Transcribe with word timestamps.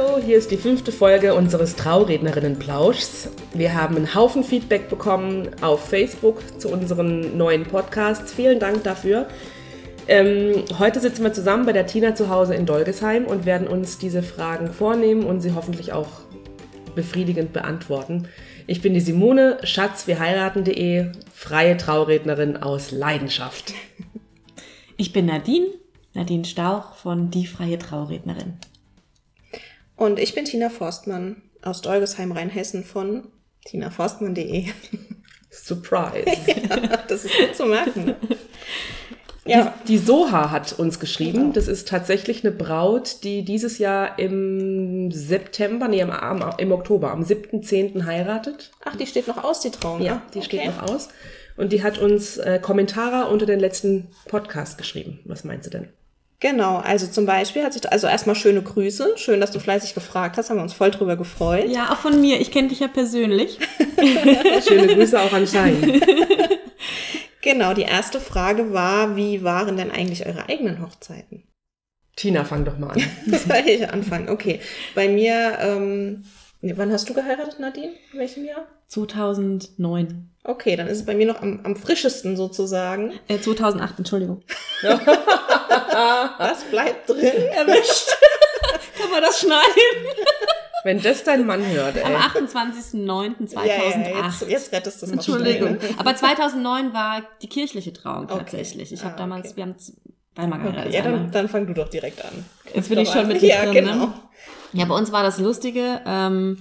Hallo, 0.00 0.18
hier 0.18 0.38
ist 0.38 0.50
die 0.50 0.56
fünfte 0.56 0.92
Folge 0.92 1.34
unseres 1.34 1.76
Traurednerinnen-Plauschs. 1.76 3.28
Wir 3.52 3.74
haben 3.74 3.96
einen 3.96 4.14
Haufen 4.14 4.44
Feedback 4.44 4.88
bekommen 4.88 5.50
auf 5.60 5.88
Facebook 5.90 6.42
zu 6.58 6.70
unseren 6.70 7.36
neuen 7.36 7.64
Podcasts. 7.64 8.32
Vielen 8.32 8.60
Dank 8.60 8.82
dafür. 8.82 9.28
Ähm, 10.08 10.64
heute 10.78 11.00
sitzen 11.00 11.22
wir 11.22 11.34
zusammen 11.34 11.66
bei 11.66 11.74
der 11.74 11.86
Tina 11.86 12.14
zu 12.14 12.30
Hause 12.30 12.54
in 12.54 12.64
Dolgesheim 12.64 13.26
und 13.26 13.44
werden 13.44 13.68
uns 13.68 13.98
diese 13.98 14.22
Fragen 14.22 14.72
vornehmen 14.72 15.24
und 15.24 15.42
sie 15.42 15.52
hoffentlich 15.54 15.92
auch 15.92 16.08
befriedigend 16.94 17.52
beantworten. 17.52 18.26
Ich 18.66 18.80
bin 18.80 18.94
die 18.94 19.00
Simone, 19.00 19.58
Schatz, 19.64 20.06
wir 20.06 20.18
heiraten.de, 20.18 21.12
freie 21.34 21.76
Traurednerin 21.76 22.56
aus 22.56 22.90
Leidenschaft. 22.90 23.74
Ich 24.96 25.12
bin 25.12 25.26
Nadine, 25.26 25.66
Nadine 26.14 26.46
Stauch 26.46 26.94
von 26.94 27.30
Die 27.30 27.46
Freie 27.46 27.78
Traurednerin. 27.78 28.54
Und 30.00 30.18
ich 30.18 30.34
bin 30.34 30.46
Tina 30.46 30.70
Forstmann 30.70 31.42
aus 31.60 31.82
Dolgesheim, 31.82 32.32
Rheinhessen 32.32 32.84
von 32.84 33.28
tinaforstmann.de. 33.66 34.64
Surprise. 35.50 36.24
ja, 36.70 36.96
das 37.06 37.26
ist 37.26 37.36
gut 37.36 37.54
zu 37.54 37.66
merken. 37.66 38.14
Ja. 39.44 39.74
Die, 39.82 39.92
die, 39.92 39.98
Soha 39.98 40.50
hat 40.50 40.78
uns 40.78 41.00
geschrieben. 41.00 41.38
Genau. 41.38 41.52
Das 41.52 41.68
ist 41.68 41.86
tatsächlich 41.86 42.42
eine 42.42 42.50
Braut, 42.50 43.24
die 43.24 43.44
dieses 43.44 43.76
Jahr 43.76 44.18
im 44.18 45.10
September, 45.12 45.86
nee, 45.86 46.00
im, 46.00 46.10
im 46.56 46.72
Oktober, 46.72 47.10
am 47.10 47.22
7.10. 47.22 48.06
heiratet. 48.06 48.70
Ach, 48.86 48.96
die 48.96 49.06
steht 49.06 49.28
noch 49.28 49.44
aus, 49.44 49.60
die 49.60 49.70
Trauung. 49.70 50.00
Ja, 50.00 50.22
die 50.32 50.38
okay. 50.38 50.46
steht 50.46 50.64
noch 50.64 50.90
aus. 50.90 51.10
Und 51.58 51.74
die 51.74 51.82
hat 51.82 51.98
uns 51.98 52.38
äh, 52.38 52.58
Kommentare 52.58 53.30
unter 53.30 53.44
den 53.44 53.60
letzten 53.60 54.08
Podcast 54.28 54.78
geschrieben. 54.78 55.20
Was 55.26 55.44
meinst 55.44 55.66
du 55.66 55.70
denn? 55.70 55.88
Genau, 56.40 56.78
also 56.78 57.06
zum 57.06 57.26
Beispiel 57.26 57.62
hat 57.62 57.74
sich, 57.74 57.92
also 57.92 58.06
erstmal 58.06 58.34
schöne 58.34 58.62
Grüße. 58.62 59.12
Schön, 59.16 59.40
dass 59.40 59.50
du 59.50 59.60
fleißig 59.60 59.92
gefragt 59.92 60.38
hast, 60.38 60.48
haben 60.48 60.56
wir 60.56 60.62
uns 60.62 60.72
voll 60.72 60.90
drüber 60.90 61.16
gefreut. 61.16 61.68
Ja, 61.68 61.92
auch 61.92 61.98
von 61.98 62.18
mir. 62.18 62.40
Ich 62.40 62.50
kenne 62.50 62.68
dich 62.68 62.80
ja 62.80 62.88
persönlich. 62.88 63.58
schöne 64.66 64.86
Grüße 64.86 65.20
auch 65.20 65.32
an 65.34 65.46
Schein. 65.46 66.00
genau, 67.42 67.74
die 67.74 67.82
erste 67.82 68.20
Frage 68.20 68.72
war, 68.72 69.16
wie 69.16 69.44
waren 69.44 69.76
denn 69.76 69.90
eigentlich 69.90 70.26
eure 70.26 70.48
eigenen 70.48 70.80
Hochzeiten? 70.82 71.44
Tina, 72.16 72.44
fang 72.44 72.64
doch 72.64 72.78
mal 72.78 72.90
an. 72.90 73.02
das 73.26 73.44
soll 73.48 73.62
ich 73.66 73.86
anfangen, 73.88 74.30
okay. 74.30 74.60
Bei 74.94 75.08
mir, 75.08 75.58
ähm, 75.60 76.24
wann 76.62 76.92
hast 76.92 77.08
du 77.08 77.14
geheiratet, 77.14 77.58
Nadine? 77.58 77.92
In 78.12 78.18
welchem 78.18 78.44
Jahr? 78.44 78.66
2009. 78.88 80.30
Okay, 80.44 80.76
dann 80.76 80.88
ist 80.88 80.98
es 80.98 81.06
bei 81.06 81.14
mir 81.14 81.26
noch 81.26 81.40
am, 81.42 81.60
am 81.64 81.76
frischesten 81.76 82.36
sozusagen. 82.36 83.12
Äh, 83.28 83.38
2008, 83.38 83.98
Entschuldigung. 83.98 84.42
das 84.82 86.64
bleibt 86.64 87.08
drin. 87.08 87.48
Erwischt. 87.52 88.08
Kann 88.98 89.10
man 89.10 89.22
das 89.22 89.40
schneiden? 89.40 89.60
Wenn 90.82 91.00
das 91.02 91.24
dein 91.24 91.46
Mann 91.46 91.64
hört, 91.66 91.96
ey. 91.96 92.04
Am 92.04 92.14
28.09.2008. 92.14 93.54
Ja, 93.54 93.64
ja, 93.64 94.26
jetzt, 94.26 94.48
jetzt 94.48 94.72
rettest 94.72 95.02
du 95.02 95.06
es 95.06 95.12
noch 95.12 95.18
Entschuldigung. 95.18 95.78
Schnell, 95.78 95.90
ne? 95.90 95.98
Aber 95.98 96.16
2009 96.16 96.94
war 96.94 97.22
die 97.42 97.48
kirchliche 97.48 97.92
Trauung 97.92 98.28
tatsächlich. 98.28 98.88
Okay. 98.88 98.94
Ich 98.94 99.04
habe 99.04 99.14
ah, 99.14 99.18
damals, 99.18 99.48
okay. 99.48 99.56
wir 99.56 99.62
haben 99.64 99.76
zweimal 99.78 100.58
geheiratet. 100.58 100.86
Okay, 100.86 100.96
ja, 100.96 101.02
dann, 101.02 101.30
dann 101.30 101.48
fang 101.48 101.66
du 101.66 101.74
doch 101.74 101.88
direkt 101.88 102.24
an. 102.24 102.44
Jetzt 102.72 102.88
bin 102.88 102.98
ich 102.98 103.10
schon 103.10 103.28
mit 103.28 103.42
dir 103.42 103.48
ja, 103.48 103.64
drin, 103.64 103.74
ne? 103.74 103.80
genau. 103.80 104.06
Ne? 104.06 104.12
Ja, 104.72 104.84
bei 104.84 104.94
uns 104.94 105.12
war 105.12 105.22
das 105.22 105.38
Lustige. 105.38 106.00
Ähm, 106.06 106.58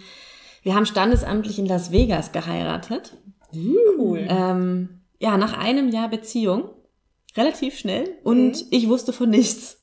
wir 0.64 0.76
haben 0.76 0.86
standesamtlich 0.86 1.60
in 1.60 1.66
Las 1.66 1.92
Vegas 1.92 2.32
geheiratet. 2.32 3.14
Cool. 3.54 4.26
Ähm, 4.30 5.02
ja, 5.20 5.38
nach 5.38 5.58
einem 5.58 5.90
Jahr 5.90 6.10
Beziehung. 6.10 6.70
Relativ 7.38 7.78
schnell. 7.78 8.18
Und 8.24 8.52
mhm. 8.52 8.68
ich 8.72 8.88
wusste 8.88 9.14
von 9.14 9.30
nichts. 9.30 9.78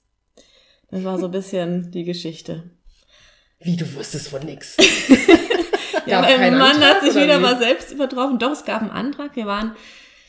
Das 0.90 1.04
war 1.04 1.18
so 1.18 1.26
ein 1.26 1.32
bisschen 1.32 1.90
die 1.90 2.04
Geschichte. 2.04 2.70
Wie, 3.60 3.76
du 3.76 3.94
wusstest 3.94 4.28
von 4.28 4.44
nichts? 4.44 4.76
ja, 6.06 6.20
mein 6.20 6.58
Mann 6.58 6.76
Antrag, 6.76 6.96
hat 6.96 7.02
sich 7.02 7.14
wieder 7.14 7.38
wie? 7.38 7.42
mal 7.42 7.58
selbst 7.58 7.90
übertroffen. 7.92 8.38
Doch, 8.38 8.52
es 8.52 8.64
gab 8.64 8.82
einen 8.82 8.90
Antrag. 8.90 9.34
Wir 9.34 9.46
waren, 9.46 9.74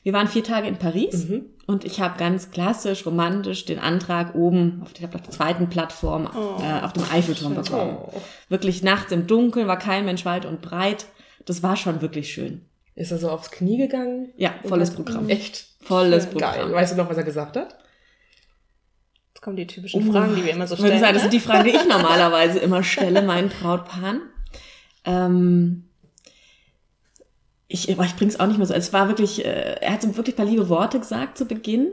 wir 0.08 0.14
waren 0.14 0.30
vier 0.30 0.46
Tage 0.46 0.70
in 0.70 0.78
Paris. 0.78 1.28
Mhm. 1.28 1.48
Und 1.66 1.84
ich 1.84 2.00
habe 2.00 2.18
ganz 2.18 2.50
klassisch, 2.52 3.06
romantisch 3.06 3.66
den 3.66 3.78
Antrag 3.78 4.36
oben 4.36 4.82
auf 4.82 4.94
der, 4.94 5.10
zweiten 5.30 5.68
Plattform 5.68 6.30
oh, 6.34 6.62
äh, 6.64 6.82
auf 6.82 6.94
dem 6.94 7.04
Eiffelturm 7.12 7.56
bekommen. 7.56 7.98
Oh. 8.02 8.22
Wirklich 8.48 8.84
nachts 8.84 9.12
im 9.12 9.28
Dunkeln, 9.28 9.68
war 9.68 9.78
kein 9.78 10.06
Mensch 10.06 10.24
weit 10.24 10.46
und 10.46 10.62
breit. 10.62 11.08
Das 11.44 11.62
war 11.62 11.76
schon 11.76 12.00
wirklich 12.00 12.32
schön. 12.32 12.62
Ist 12.96 13.12
er 13.12 13.18
so 13.18 13.30
aufs 13.30 13.52
Knie 13.52 13.76
gegangen? 13.76 14.32
Ja, 14.38 14.54
volles 14.64 14.92
Programm. 14.92 15.28
Echt? 15.28 15.66
Volles 15.82 16.28
Programm. 16.28 16.54
Geil. 16.54 16.72
Weißt 16.72 16.94
du 16.94 16.98
noch, 16.98 17.10
was 17.10 17.18
er 17.18 17.24
gesagt 17.24 17.58
hat? 17.58 17.78
Jetzt 19.34 19.42
kommen 19.42 19.58
die 19.58 19.68
typischen 19.68 20.08
uh, 20.08 20.12
Fragen, 20.14 20.38
die 20.38 20.46
wir 20.46 20.54
immer 20.54 20.68
so 20.68 20.78
stellen. 20.78 21.02
Sagen, 21.02 21.16
das 21.16 21.24
sind 21.24 21.34
die 21.34 21.42
Fragen, 21.42 21.66
die 21.66 21.72
ich 21.72 21.86
normalerweise 21.86 22.60
immer 22.60 22.82
stelle, 22.82 23.24
meinen 23.24 23.50
Brautpaaren. 23.50 24.22
Ähm, 25.04 25.87
ich, 27.68 27.90
ich 27.90 28.16
bring's 28.16 28.40
auch 28.40 28.48
nicht 28.48 28.58
mehr 28.58 28.68
so. 28.68 28.74
Es 28.74 28.94
war 28.94 29.08
wirklich, 29.08 29.46
äh, 29.46 29.76
er 29.82 29.94
hat 29.94 30.02
so 30.02 30.16
wirklich 30.16 30.36
ein 30.36 30.38
paar 30.38 30.46
liebe 30.46 30.70
Worte 30.70 31.00
gesagt 31.00 31.38
zu 31.38 31.46
Beginn. 31.46 31.88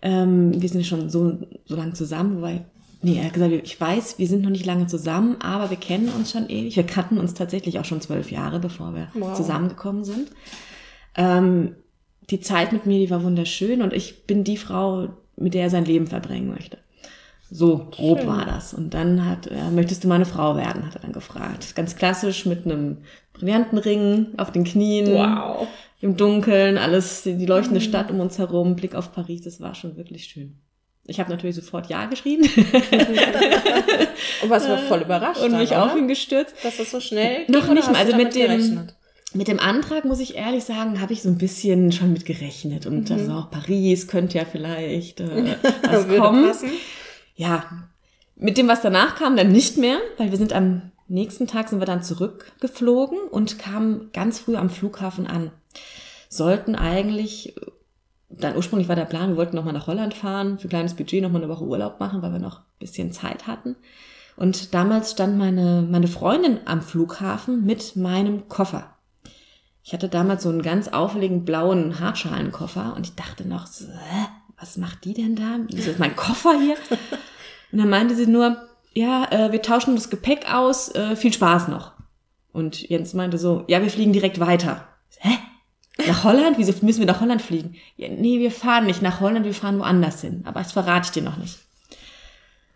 Ähm, 0.00 0.60
wir 0.60 0.68
sind 0.68 0.80
ja 0.80 0.86
schon 0.86 1.10
so, 1.10 1.38
so 1.64 1.76
lange 1.76 1.92
zusammen, 1.92 2.36
wobei, 2.36 2.64
nee, 3.02 3.18
er 3.18 3.26
hat 3.26 3.34
gesagt, 3.34 3.52
ich 3.52 3.80
weiß, 3.80 4.18
wir 4.18 4.26
sind 4.26 4.42
noch 4.42 4.50
nicht 4.50 4.66
lange 4.66 4.86
zusammen, 4.86 5.36
aber 5.40 5.70
wir 5.70 5.76
kennen 5.76 6.08
uns 6.08 6.32
schon 6.32 6.48
ewig. 6.48 6.76
Wir 6.76 6.86
kannten 6.86 7.18
uns 7.18 7.34
tatsächlich 7.34 7.78
auch 7.78 7.84
schon 7.84 8.00
zwölf 8.00 8.30
Jahre, 8.30 8.60
bevor 8.60 8.94
wir 8.94 9.08
wow. 9.14 9.36
zusammengekommen 9.36 10.04
sind. 10.04 10.28
Ähm, 11.16 11.76
die 12.30 12.40
Zeit 12.40 12.72
mit 12.72 12.86
mir, 12.86 12.98
die 12.98 13.10
war 13.10 13.24
wunderschön 13.24 13.82
und 13.82 13.92
ich 13.92 14.26
bin 14.26 14.44
die 14.44 14.56
Frau, 14.56 15.08
mit 15.36 15.54
der 15.54 15.64
er 15.64 15.70
sein 15.70 15.84
Leben 15.84 16.06
verbringen 16.06 16.48
möchte. 16.48 16.78
So 17.50 17.86
grob 17.90 18.20
Schön. 18.20 18.28
war 18.28 18.46
das. 18.46 18.72
Und 18.72 18.94
dann 18.94 19.28
hat 19.28 19.46
er, 19.46 19.70
möchtest 19.70 20.04
du 20.04 20.08
meine 20.08 20.24
Frau 20.24 20.56
werden, 20.56 20.86
hat 20.86 20.94
er 20.94 21.02
dann 21.02 21.12
gefragt. 21.12 21.74
Ganz 21.74 21.96
klassisch 21.96 22.46
mit 22.46 22.64
einem 22.64 22.98
brillanten 23.32 23.78
Ring 23.78 24.28
auf 24.36 24.50
den 24.52 24.64
Knien. 24.64 25.14
Wow. 25.14 25.66
Im 26.00 26.16
Dunkeln, 26.16 26.78
alles, 26.78 27.22
die, 27.22 27.46
leuchtende 27.46 27.78
mhm. 27.78 27.84
Stadt 27.84 28.10
um 28.10 28.18
uns 28.18 28.36
herum, 28.38 28.74
Blick 28.74 28.96
auf 28.96 29.12
Paris, 29.12 29.42
das 29.42 29.60
war 29.60 29.76
schon 29.76 29.96
wirklich 29.96 30.24
schön. 30.24 30.56
Ich 31.04 31.20
habe 31.20 31.30
natürlich 31.30 31.56
sofort 31.56 31.88
Ja 31.88 32.06
geschrieben. 32.06 32.42
und 34.42 34.50
was 34.50 34.68
war 34.68 34.78
voll 34.78 35.00
überrascht. 35.02 35.40
Und 35.40 35.56
mich 35.56 35.70
dann, 35.70 35.88
auf 35.90 35.96
ihn 35.96 36.06
gestürzt. 36.06 36.54
Dass 36.62 36.76
das 36.76 36.90
so 36.90 37.00
schnell 37.00 37.44
Noch 37.48 37.68
nicht 37.72 37.90
mal, 37.90 37.96
also 37.96 38.16
mit 38.16 38.34
dem, 38.36 38.48
gerechnet? 38.48 38.94
mit 39.34 39.48
dem 39.48 39.58
Antrag, 39.58 40.04
muss 40.04 40.20
ich 40.20 40.36
ehrlich 40.36 40.62
sagen, 40.62 41.00
habe 41.00 41.12
ich 41.12 41.22
so 41.22 41.28
ein 41.28 41.38
bisschen 41.38 41.90
schon 41.90 42.12
mit 42.12 42.24
gerechnet. 42.24 42.86
Und 42.86 43.10
mhm. 43.10 43.16
also 43.16 43.32
auch 43.32 43.50
Paris 43.50 44.06
könnte 44.06 44.38
ja 44.38 44.44
vielleicht 44.44 45.20
äh, 45.20 45.56
was 45.82 46.06
kommen. 46.08 46.46
Passen. 46.46 46.70
Ja, 47.34 47.64
mit 48.36 48.56
dem, 48.56 48.68
was 48.68 48.80
danach 48.80 49.16
kam, 49.16 49.36
dann 49.36 49.50
nicht 49.50 49.78
mehr, 49.78 49.98
weil 50.18 50.30
wir 50.30 50.38
sind 50.38 50.52
am 50.52 50.91
nächsten 51.08 51.46
Tag 51.46 51.68
sind 51.68 51.80
wir 51.80 51.86
dann 51.86 52.02
zurückgeflogen 52.02 53.18
und 53.30 53.58
kamen 53.58 54.10
ganz 54.12 54.38
früh 54.38 54.56
am 54.56 54.70
Flughafen 54.70 55.26
an. 55.26 55.50
Sollten 56.28 56.74
eigentlich, 56.74 57.54
dann 58.28 58.56
ursprünglich 58.56 58.88
war 58.88 58.96
der 58.96 59.04
Plan, 59.04 59.30
wir 59.30 59.36
wollten 59.36 59.56
nochmal 59.56 59.74
nach 59.74 59.86
Holland 59.86 60.14
fahren, 60.14 60.58
für 60.58 60.68
kleines 60.68 60.94
Budget 60.94 61.22
nochmal 61.22 61.42
eine 61.42 61.52
Woche 61.52 61.64
Urlaub 61.64 62.00
machen, 62.00 62.22
weil 62.22 62.32
wir 62.32 62.38
noch 62.38 62.60
ein 62.60 62.78
bisschen 62.78 63.12
Zeit 63.12 63.46
hatten. 63.46 63.76
Und 64.36 64.72
damals 64.72 65.10
stand 65.10 65.36
meine, 65.36 65.86
meine 65.88 66.08
Freundin 66.08 66.60
am 66.64 66.80
Flughafen 66.80 67.64
mit 67.66 67.96
meinem 67.96 68.48
Koffer. 68.48 68.96
Ich 69.84 69.92
hatte 69.92 70.08
damals 70.08 70.44
so 70.44 70.48
einen 70.48 70.62
ganz 70.62 70.88
auffälligen 70.88 71.44
blauen 71.44 71.98
Hartschalenkoffer 71.98 72.94
und 72.96 73.06
ich 73.06 73.14
dachte 73.14 73.46
noch, 73.46 73.66
so, 73.66 73.86
was 74.58 74.76
macht 74.76 75.04
die 75.04 75.12
denn 75.12 75.34
da? 75.34 75.58
Wieso 75.66 75.90
ist 75.90 75.98
mein 75.98 76.14
Koffer 76.14 76.58
hier? 76.58 76.76
Und 77.72 77.78
dann 77.78 77.88
meinte 77.88 78.14
sie 78.14 78.26
nur, 78.26 78.68
ja, 78.94 79.26
äh, 79.30 79.52
wir 79.52 79.62
tauschen 79.62 79.94
das 79.94 80.10
Gepäck 80.10 80.52
aus, 80.52 80.94
äh, 80.94 81.16
viel 81.16 81.32
Spaß 81.32 81.68
noch. 81.68 81.92
Und 82.52 82.88
Jens 82.88 83.14
meinte 83.14 83.38
so, 83.38 83.64
ja, 83.68 83.82
wir 83.82 83.90
fliegen 83.90 84.12
direkt 84.12 84.38
weiter. 84.40 84.86
Hä? 85.18 85.38
Nach 86.06 86.24
Holland? 86.24 86.58
Wieso 86.58 86.72
müssen 86.84 87.00
wir 87.00 87.06
nach 87.06 87.20
Holland 87.20 87.42
fliegen? 87.42 87.74
Ja, 87.96 88.08
nee, 88.08 88.38
wir 88.38 88.50
fahren 88.50 88.86
nicht 88.86 89.02
nach 89.02 89.20
Holland, 89.20 89.44
wir 89.44 89.54
fahren 89.54 89.78
woanders 89.78 90.20
hin. 90.20 90.42
Aber 90.44 90.60
das 90.60 90.72
verrate 90.72 91.06
ich 91.06 91.12
dir 91.12 91.22
noch 91.22 91.36
nicht. 91.36 91.58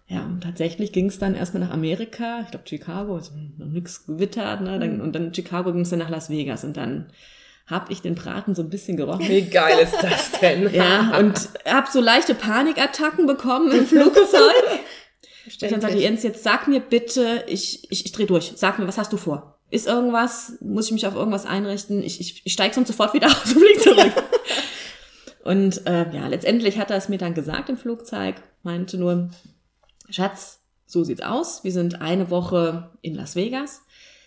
Ja, 0.08 0.22
und 0.22 0.42
tatsächlich 0.42 0.92
ging 0.92 1.06
es 1.06 1.18
dann 1.18 1.34
erstmal 1.34 1.64
nach 1.64 1.72
Amerika, 1.72 2.40
ich 2.44 2.50
glaube 2.50 2.68
Chicago, 2.68 3.16
ist 3.18 3.32
noch 3.58 3.66
nichts 3.66 4.06
gewittert, 4.06 4.60
ne? 4.60 4.78
Dann, 4.78 4.96
mhm. 4.96 5.00
und 5.00 5.14
dann 5.14 5.34
Chicago 5.34 5.72
ging 5.72 5.82
es 5.82 5.90
dann 5.90 5.98
nach 5.98 6.10
Las 6.10 6.30
Vegas 6.30 6.62
und 6.62 6.76
dann 6.76 7.06
hab 7.66 7.90
ich 7.90 8.02
den 8.02 8.14
Braten 8.14 8.54
so 8.54 8.62
ein 8.62 8.70
bisschen 8.70 8.96
gerochen. 8.96 9.28
Wie 9.28 9.42
geil 9.42 9.78
ist 9.82 9.96
das 10.00 10.38
denn? 10.40 10.72
ja, 10.72 11.18
und 11.18 11.48
hab 11.64 11.88
so 11.88 12.00
leichte 12.00 12.36
Panikattacken 12.36 13.26
bekommen 13.26 13.72
im 13.72 13.86
Flugzeug. 13.86 14.52
und 15.62 15.70
dann 15.70 15.80
sagte 15.80 15.98
Jens, 15.98 16.22
jetzt 16.22 16.42
sag 16.42 16.68
mir 16.68 16.80
bitte, 16.80 17.44
ich, 17.46 17.90
ich, 17.90 18.04
ich 18.04 18.12
dreh 18.12 18.26
durch, 18.26 18.52
sag 18.56 18.78
mir, 18.78 18.86
was 18.86 18.98
hast 18.98 19.12
du 19.12 19.16
vor? 19.16 19.58
Ist 19.70 19.86
irgendwas, 19.86 20.54
muss 20.60 20.86
ich 20.86 20.92
mich 20.92 21.06
auf 21.06 21.14
irgendwas 21.14 21.46
einrichten? 21.46 22.02
Ich, 22.02 22.20
ich, 22.20 22.42
ich 22.44 22.52
steig 22.52 22.74
sonst 22.74 22.88
sofort 22.88 23.14
wieder 23.14 23.26
aus 23.28 23.52
und 23.52 23.60
flieg 23.60 23.80
zurück. 23.80 24.12
und 25.44 25.86
äh, 25.86 26.14
ja, 26.14 26.28
letztendlich 26.28 26.78
hat 26.78 26.90
er 26.90 26.96
es 26.96 27.08
mir 27.08 27.18
dann 27.18 27.34
gesagt 27.34 27.68
im 27.68 27.76
Flugzeug, 27.76 28.36
meinte 28.62 28.98
nur, 28.98 29.30
Schatz, 30.08 30.60
so 30.86 31.02
sieht's 31.02 31.22
aus. 31.22 31.64
Wir 31.64 31.72
sind 31.72 32.00
eine 32.00 32.30
Woche 32.30 32.90
in 33.02 33.14
Las 33.14 33.34
Vegas. 33.34 33.82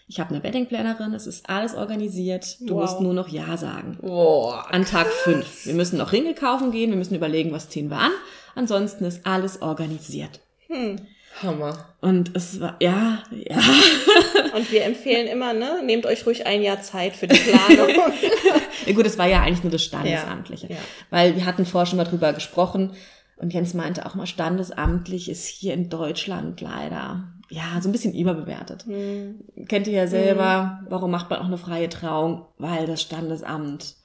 Ich 0.08 0.20
habe 0.20 0.34
eine 0.34 0.44
Weddingplanerin, 0.44 1.14
es 1.14 1.28
ist 1.28 1.48
alles 1.50 1.76
organisiert. 1.76 2.58
Du 2.62 2.74
wow. 2.74 2.82
musst 2.82 3.00
nur 3.00 3.14
noch 3.14 3.30
Ja 3.30 3.58
sagen. 3.58 4.00
Boah, 4.02 4.66
An 4.72 4.84
Tag 4.84 5.08
fünf. 5.08 5.68
Wir 5.68 5.76
müssen 5.76 5.98
noch 5.98 6.12
Ringe 6.12 6.34
kaufen 6.34 6.72
gehen, 6.72 6.90
wir 6.90 6.98
müssen 6.98 7.14
überlegen, 7.14 7.52
was 7.52 7.70
ziehen 7.70 7.90
wir 7.90 7.98
an. 7.98 8.12
Ansonsten 8.56 9.06
ist 9.06 9.26
alles 9.26 9.62
organisiert. 9.62 10.42
Hm. 10.70 10.98
Hammer. 11.42 11.86
Und 12.02 12.36
es 12.36 12.60
war, 12.60 12.76
ja, 12.80 13.24
ja. 13.32 13.58
Und 14.56 14.72
wir 14.72 14.84
empfehlen 14.84 15.28
immer, 15.28 15.54
ne, 15.54 15.82
nehmt 15.84 16.06
euch 16.06 16.26
ruhig 16.26 16.46
ein 16.46 16.62
Jahr 16.62 16.82
Zeit 16.82 17.16
für 17.16 17.28
die 17.28 17.38
Planung. 17.38 17.90
ja 18.86 18.94
gut, 18.94 19.06
es 19.06 19.18
war 19.18 19.28
ja 19.28 19.42
eigentlich 19.42 19.64
nur 19.64 19.72
das 19.72 19.84
Standesamtliche. 19.84 20.68
Ja, 20.68 20.76
ja. 20.76 20.82
Weil 21.10 21.36
wir 21.36 21.46
hatten 21.46 21.66
vorher 21.66 21.86
schon 21.86 21.98
mal 21.98 22.06
drüber 22.06 22.34
gesprochen 22.34 22.94
und 23.38 23.54
Jens 23.54 23.74
meinte 23.74 24.06
auch 24.06 24.16
mal, 24.16 24.28
standesamtlich 24.28 25.30
ist 25.30 25.46
hier 25.46 25.74
in 25.74 25.90
Deutschland 25.90 26.60
leider, 26.60 27.32
ja, 27.50 27.80
so 27.82 27.88
ein 27.88 27.94
bisschen 27.94 28.14
überbewertet. 28.14 28.86
Hm. 28.86 29.40
Kennt 29.68 29.88
ihr 29.88 29.94
ja 29.94 30.08
selber, 30.08 30.80
hm. 30.82 30.88
warum 30.90 31.12
macht 31.12 31.30
man 31.30 31.40
auch 31.40 31.46
eine 31.46 31.58
freie 31.58 31.90
Trauung? 31.90 32.46
Weil 32.58 32.86
das 32.86 33.02
Standesamt 33.02 33.96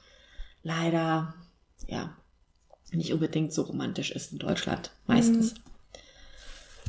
leider, 0.63 1.35
ja, 1.89 2.17
nicht 2.93 3.13
unbedingt 3.13 3.53
so 3.53 3.63
romantisch 3.63 4.13
ist 4.13 4.33
in 4.33 4.39
Deutschland, 4.39 4.93
meistens. 5.07 5.55
Hm. 5.55 5.74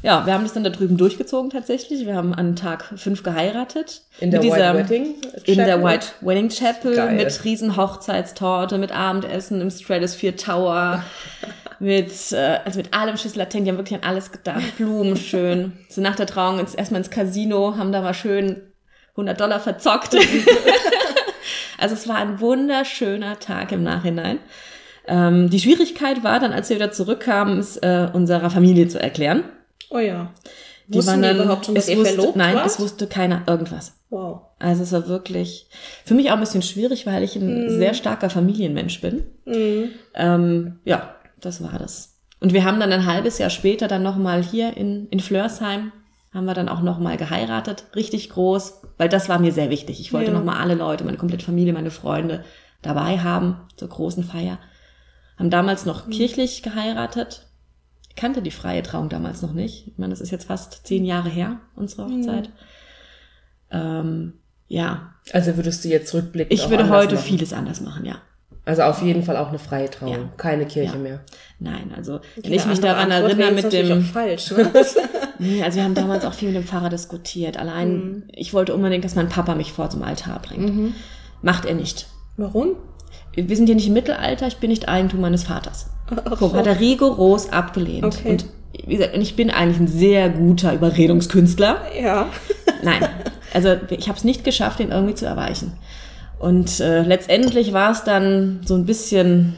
Ja, 0.05 0.23
wir 0.25 0.33
haben 0.33 0.43
das 0.43 0.53
dann 0.53 0.63
da 0.63 0.69
drüben 0.69 0.97
durchgezogen 0.97 1.49
tatsächlich. 1.49 2.05
Wir 2.05 2.15
haben 2.15 2.35
an 2.35 2.55
Tag 2.55 2.93
fünf 2.95 3.23
geheiratet. 3.23 4.03
In 4.19 4.29
der 4.29 4.39
dieser, 4.39 4.75
White 4.75 4.89
Wedding 4.89 5.15
Chapel? 5.21 5.41
In 5.45 5.57
der 5.57 5.83
White 5.83 6.07
Wedding 6.21 6.49
Chapel 6.49 6.95
Geil. 6.95 7.15
mit 7.15 7.43
riesen 7.43 7.75
Hochzeitstorte, 7.75 8.77
mit 8.77 8.91
Abendessen 8.91 9.61
im 9.61 9.71
Stratosphere 9.71 10.35
Tower, 10.35 11.03
mit, 11.79 12.31
äh, 12.33 12.59
also 12.63 12.77
mit 12.77 12.93
allem 12.93 13.17
Schüssel 13.17 13.39
Latin. 13.39 13.65
Die 13.65 13.71
haben 13.71 13.77
wirklich 13.77 13.99
an 13.99 14.07
alles 14.07 14.31
gedacht. 14.31 14.77
Blumen 14.77 15.17
schön. 15.17 15.73
So 15.89 16.01
nach 16.01 16.15
der 16.15 16.27
Trauung 16.27 16.59
ins, 16.59 16.75
erstmal 16.75 17.01
ins 17.01 17.09
Casino, 17.09 17.75
haben 17.75 17.91
da 17.91 18.01
mal 18.01 18.13
schön 18.13 18.61
100 19.13 19.41
Dollar 19.41 19.59
verzockt. 19.59 20.15
also 21.79 21.95
es 21.95 22.07
war 22.07 22.17
ein 22.17 22.39
wunderschöner 22.39 23.39
Tag 23.39 23.71
im 23.71 23.81
Nachhinein. 23.81 24.37
Ähm, 25.07 25.49
die 25.49 25.59
Schwierigkeit 25.59 26.23
war 26.23 26.39
dann, 26.39 26.53
als 26.53 26.69
wir 26.69 26.75
wieder 26.75 26.91
zurückkamen, 26.91 27.57
es 27.57 27.77
äh, 27.77 28.07
unserer 28.13 28.51
Familie 28.51 28.87
zu 28.87 29.01
erklären. 29.01 29.45
Oh 29.95 29.99
ja. 29.99 30.33
Die 30.87 30.95
Wussten 30.95 31.11
waren 31.11 31.21
dann, 31.21 31.37
die 31.37 31.43
überhaupt 31.43 31.65
schon, 31.65 31.75
dass 31.75 31.87
ihr 31.87 31.97
wusste, 31.97 32.13
verlobt 32.13 32.35
Nein, 32.35 32.55
wart? 32.55 32.65
es 32.65 32.79
wusste 32.79 33.07
keiner 33.07 33.43
irgendwas. 33.47 33.93
Wow. 34.09 34.41
Also 34.59 34.83
es 34.83 34.91
war 34.91 35.07
wirklich 35.07 35.67
für 36.03 36.13
mich 36.13 36.29
auch 36.29 36.35
ein 36.35 36.41
bisschen 36.41 36.61
schwierig, 36.61 37.05
weil 37.05 37.23
ich 37.23 37.35
ein 37.35 37.67
mm. 37.67 37.69
sehr 37.69 37.93
starker 37.93 38.29
Familienmensch 38.29 39.01
bin. 39.01 39.23
Mm. 39.45 39.91
Ähm, 40.13 40.79
ja, 40.83 41.15
das 41.39 41.63
war 41.63 41.79
das. 41.79 42.19
Und 42.39 42.53
wir 42.53 42.65
haben 42.65 42.79
dann 42.79 42.91
ein 42.91 43.05
halbes 43.05 43.37
Jahr 43.37 43.49
später 43.49 43.87
dann 43.87 44.03
nochmal 44.03 44.43
hier 44.43 44.77
in, 44.77 45.07
in 45.07 45.19
Flörsheim, 45.19 45.91
haben 46.33 46.45
wir 46.45 46.53
dann 46.53 46.69
auch 46.69 46.81
nochmal 46.81 47.17
geheiratet, 47.17 47.85
richtig 47.95 48.29
groß, 48.29 48.81
weil 48.97 49.09
das 49.09 49.29
war 49.29 49.39
mir 49.39 49.53
sehr 49.53 49.69
wichtig. 49.69 49.99
Ich 49.99 50.13
wollte 50.13 50.31
ja. 50.31 50.37
nochmal 50.37 50.57
alle 50.57 50.75
Leute, 50.75 51.05
meine 51.05 51.17
komplette 51.17 51.45
Familie, 51.45 51.73
meine 51.73 51.91
Freunde 51.91 52.43
dabei 52.81 53.19
haben 53.19 53.61
zur 53.77 53.89
großen 53.89 54.23
Feier. 54.23 54.59
Haben 55.39 55.49
damals 55.49 55.85
noch 55.85 56.05
mhm. 56.05 56.11
kirchlich 56.11 56.61
geheiratet, 56.61 57.44
kannte 58.15 58.41
die 58.41 58.51
freie 58.51 58.83
Trauung 58.83 59.09
damals 59.09 59.41
noch 59.41 59.53
nicht. 59.53 59.87
Ich 59.87 59.97
meine, 59.97 60.11
das 60.11 60.21
ist 60.21 60.31
jetzt 60.31 60.45
fast 60.45 60.85
zehn 60.85 61.05
Jahre 61.05 61.29
her, 61.29 61.59
unsere 61.75 62.07
mhm. 62.07 62.19
Hochzeit. 62.19 62.49
Mhm. 62.49 62.53
Ähm, 63.71 64.33
ja. 64.67 65.13
Also 65.31 65.55
würdest 65.57 65.83
du 65.83 65.89
jetzt 65.89 66.13
rückblicken? 66.13 66.53
Ich 66.53 66.69
würde 66.69 66.89
heute 66.89 67.15
machen? 67.15 67.25
vieles 67.25 67.53
anders 67.53 67.81
machen, 67.81 68.05
ja. 68.05 68.21
Also 68.63 68.81
auf 68.81 69.03
jeden 69.03 69.21
Fall 69.21 69.37
auch 69.37 69.49
eine 69.49 69.59
freie 69.59 69.91
Trauung, 69.91 70.11
ja. 70.11 70.29
keine 70.37 70.65
Kirche 70.65 70.95
ja. 70.95 70.99
mehr. 70.99 71.19
Nein, 71.59 71.93
also 71.95 72.19
wenn 72.35 72.51
ich 72.51 72.65
mich 72.65 72.79
daran 72.79 73.11
erinnere 73.11 73.51
mit 73.51 73.71
dem 73.71 74.01
falsch. 74.01 74.51
Ne? 74.51 74.71
nee, 75.39 75.61
also 75.61 75.77
wir 75.77 75.83
haben 75.83 75.93
damals 75.93 76.25
auch 76.25 76.33
viel 76.33 76.49
mit 76.49 76.57
dem 76.57 76.63
Pfarrer 76.63 76.89
diskutiert. 76.89 77.57
Allein 77.57 77.93
mhm. 77.93 78.23
ich 78.31 78.55
wollte 78.55 78.73
unbedingt, 78.73 79.05
dass 79.05 79.13
mein 79.13 79.29
Papa 79.29 79.53
mich 79.53 79.71
vor 79.71 79.91
zum 79.91 80.01
Altar 80.01 80.41
bringt. 80.41 80.75
Mhm. 80.75 80.95
Macht 81.43 81.65
er 81.65 81.75
nicht. 81.75 82.07
Warum? 82.37 82.75
Wir 83.35 83.55
sind 83.55 83.67
ja 83.67 83.75
nicht 83.75 83.87
im 83.87 83.93
Mittelalter, 83.93 84.47
ich 84.47 84.57
bin 84.57 84.69
nicht 84.69 84.87
Eigentum 84.87 85.21
meines 85.21 85.43
Vaters. 85.43 85.87
Ach 86.25 86.39
so. 86.39 86.53
Hat 86.53 86.67
er 86.67 86.79
rigoros 86.79 87.49
abgelehnt. 87.49 88.05
Okay. 88.05 88.29
Und 88.29 88.45
wie 88.85 88.97
gesagt, 88.97 89.17
ich 89.17 89.35
bin 89.35 89.49
eigentlich 89.49 89.79
ein 89.79 89.87
sehr 89.87 90.29
guter 90.29 90.73
Überredungskünstler. 90.73 91.81
Ja. 92.01 92.27
Nein, 92.83 93.07
also 93.53 93.75
ich 93.89 94.07
habe 94.07 94.17
es 94.17 94.23
nicht 94.23 94.43
geschafft, 94.43 94.79
ihn 94.79 94.91
irgendwie 94.91 95.15
zu 95.15 95.25
erweichen. 95.25 95.73
Und 96.39 96.79
äh, 96.79 97.01
letztendlich 97.01 97.73
war 97.73 97.91
es 97.91 98.03
dann 98.03 98.61
so 98.65 98.75
ein 98.75 98.85
bisschen, 98.85 99.55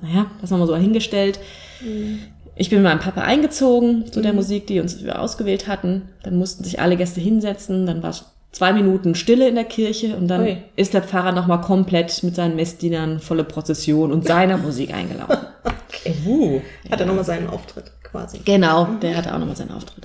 naja, 0.00 0.26
das 0.40 0.50
haben 0.50 0.60
wir 0.60 0.66
so 0.66 0.76
hingestellt. 0.76 1.38
Mhm. 1.84 2.20
Ich 2.54 2.68
bin 2.68 2.82
mit 2.82 2.90
meinem 2.90 3.00
Papa 3.00 3.22
eingezogen 3.22 4.12
zu 4.12 4.20
der 4.20 4.32
mhm. 4.32 4.36
Musik, 4.36 4.66
die 4.66 4.80
uns 4.80 5.02
wir 5.02 5.20
ausgewählt 5.20 5.68
hatten. 5.68 6.02
Dann 6.22 6.36
mussten 6.36 6.64
sich 6.64 6.80
alle 6.80 6.96
Gäste 6.96 7.20
hinsetzen. 7.20 7.86
Dann 7.86 8.02
war 8.02 8.10
es 8.10 8.24
zwei 8.52 8.72
Minuten 8.72 9.14
Stille 9.14 9.48
in 9.48 9.54
der 9.54 9.64
Kirche 9.64 10.16
und 10.16 10.28
dann 10.28 10.42
Ui. 10.42 10.62
ist 10.76 10.94
der 10.94 11.02
Pfarrer 11.02 11.32
nochmal 11.32 11.62
komplett 11.62 12.22
mit 12.22 12.34
seinen 12.34 12.54
Messdienern 12.54 13.18
volle 13.18 13.44
Prozession 13.44 14.12
und 14.12 14.26
seiner 14.26 14.58
Musik 14.58 14.94
eingelaufen. 14.94 15.38
okay. 15.64 16.14
Uh, 16.26 16.60
hat 16.90 17.00
er 17.00 17.06
nochmal 17.06 17.24
seinen 17.24 17.48
Auftritt 17.48 17.90
quasi. 18.02 18.38
Genau, 18.44 18.84
der 19.00 19.16
hatte 19.16 19.34
auch 19.34 19.38
nochmal 19.38 19.56
seinen 19.56 19.72
Auftritt. 19.72 20.04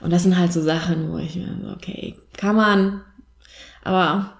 Und 0.00 0.12
das 0.12 0.22
sind 0.22 0.38
halt 0.38 0.52
so 0.52 0.62
Sachen, 0.62 1.12
wo 1.12 1.18
ich 1.18 1.36
mir 1.36 1.48
so, 1.62 1.70
okay, 1.70 2.16
kann 2.36 2.56
man, 2.56 3.02
aber 3.84 4.32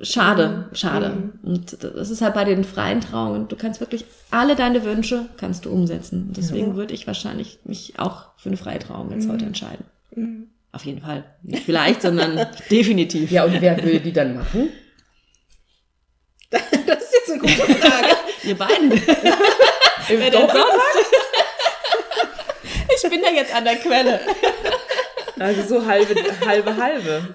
schade, 0.00 0.66
mhm. 0.70 0.74
schade. 0.74 1.08
Mhm. 1.10 1.32
Und 1.42 1.82
das 1.82 2.10
ist 2.10 2.20
halt 2.20 2.34
bei 2.34 2.44
den 2.44 2.62
freien 2.62 3.00
Trauungen. 3.00 3.48
Du 3.48 3.56
kannst 3.56 3.80
wirklich 3.80 4.04
alle 4.30 4.54
deine 4.54 4.84
Wünsche 4.84 5.26
kannst 5.38 5.64
du 5.64 5.70
umsetzen. 5.70 6.32
Deswegen 6.36 6.68
ja. 6.68 6.76
würde 6.76 6.94
ich 6.94 7.06
wahrscheinlich 7.06 7.58
mich 7.64 7.98
auch 7.98 8.26
für 8.36 8.50
eine 8.50 8.58
freie 8.58 8.78
Trauung 8.78 9.10
jetzt 9.10 9.26
mhm. 9.26 9.32
heute 9.32 9.46
entscheiden. 9.46 9.84
Auf 10.78 10.84
jeden 10.84 11.00
Fall. 11.00 11.24
Nicht 11.42 11.64
vielleicht, 11.64 12.02
sondern 12.02 12.46
definitiv. 12.70 13.32
Ja, 13.32 13.42
und 13.42 13.60
wer 13.60 13.82
will 13.82 13.98
die 13.98 14.12
dann 14.12 14.36
machen? 14.36 14.72
Das 16.50 17.02
ist 17.02 17.14
jetzt 17.14 17.30
eine 17.30 17.40
gute 17.40 17.74
Frage. 17.74 18.16
Wir 18.42 18.56
beiden. 18.56 18.92
wer 20.08 20.30
denn 20.30 20.48
sonst? 20.48 20.98
ich 22.96 23.10
bin 23.10 23.22
ja 23.22 23.30
jetzt 23.30 23.52
an 23.52 23.64
der 23.64 23.76
Quelle. 23.76 24.20
Also 25.38 25.80
so 25.80 25.84
halbe, 25.84 26.14
halbe, 26.46 26.76
halbe. 26.76 27.34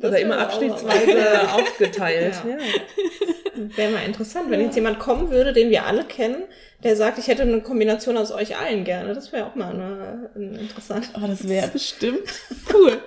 Das 0.00 0.10
Oder 0.10 0.20
immer 0.20 0.38
abschnittsweise 0.38 1.52
aufgeteilt. 1.52 2.34
Ja. 2.44 2.50
ja. 2.50 3.76
Wäre 3.76 3.90
mal 3.90 4.04
interessant, 4.04 4.50
wenn 4.50 4.60
jetzt 4.60 4.76
jemand 4.76 5.00
kommen 5.00 5.30
würde, 5.30 5.52
den 5.52 5.70
wir 5.70 5.84
alle 5.86 6.04
kennen, 6.04 6.44
der 6.84 6.94
sagt, 6.94 7.18
ich 7.18 7.26
hätte 7.26 7.42
eine 7.42 7.60
Kombination 7.60 8.16
aus 8.16 8.30
euch 8.30 8.56
allen 8.56 8.84
gerne. 8.84 9.12
Das 9.14 9.32
wäre 9.32 9.46
auch 9.46 9.56
mal 9.56 9.70
eine, 9.70 10.30
eine 10.36 10.58
interessant. 10.60 11.10
Aber 11.14 11.26
das 11.26 11.48
wäre 11.48 11.66
bestimmt 11.72 12.28
cool. 12.72 12.98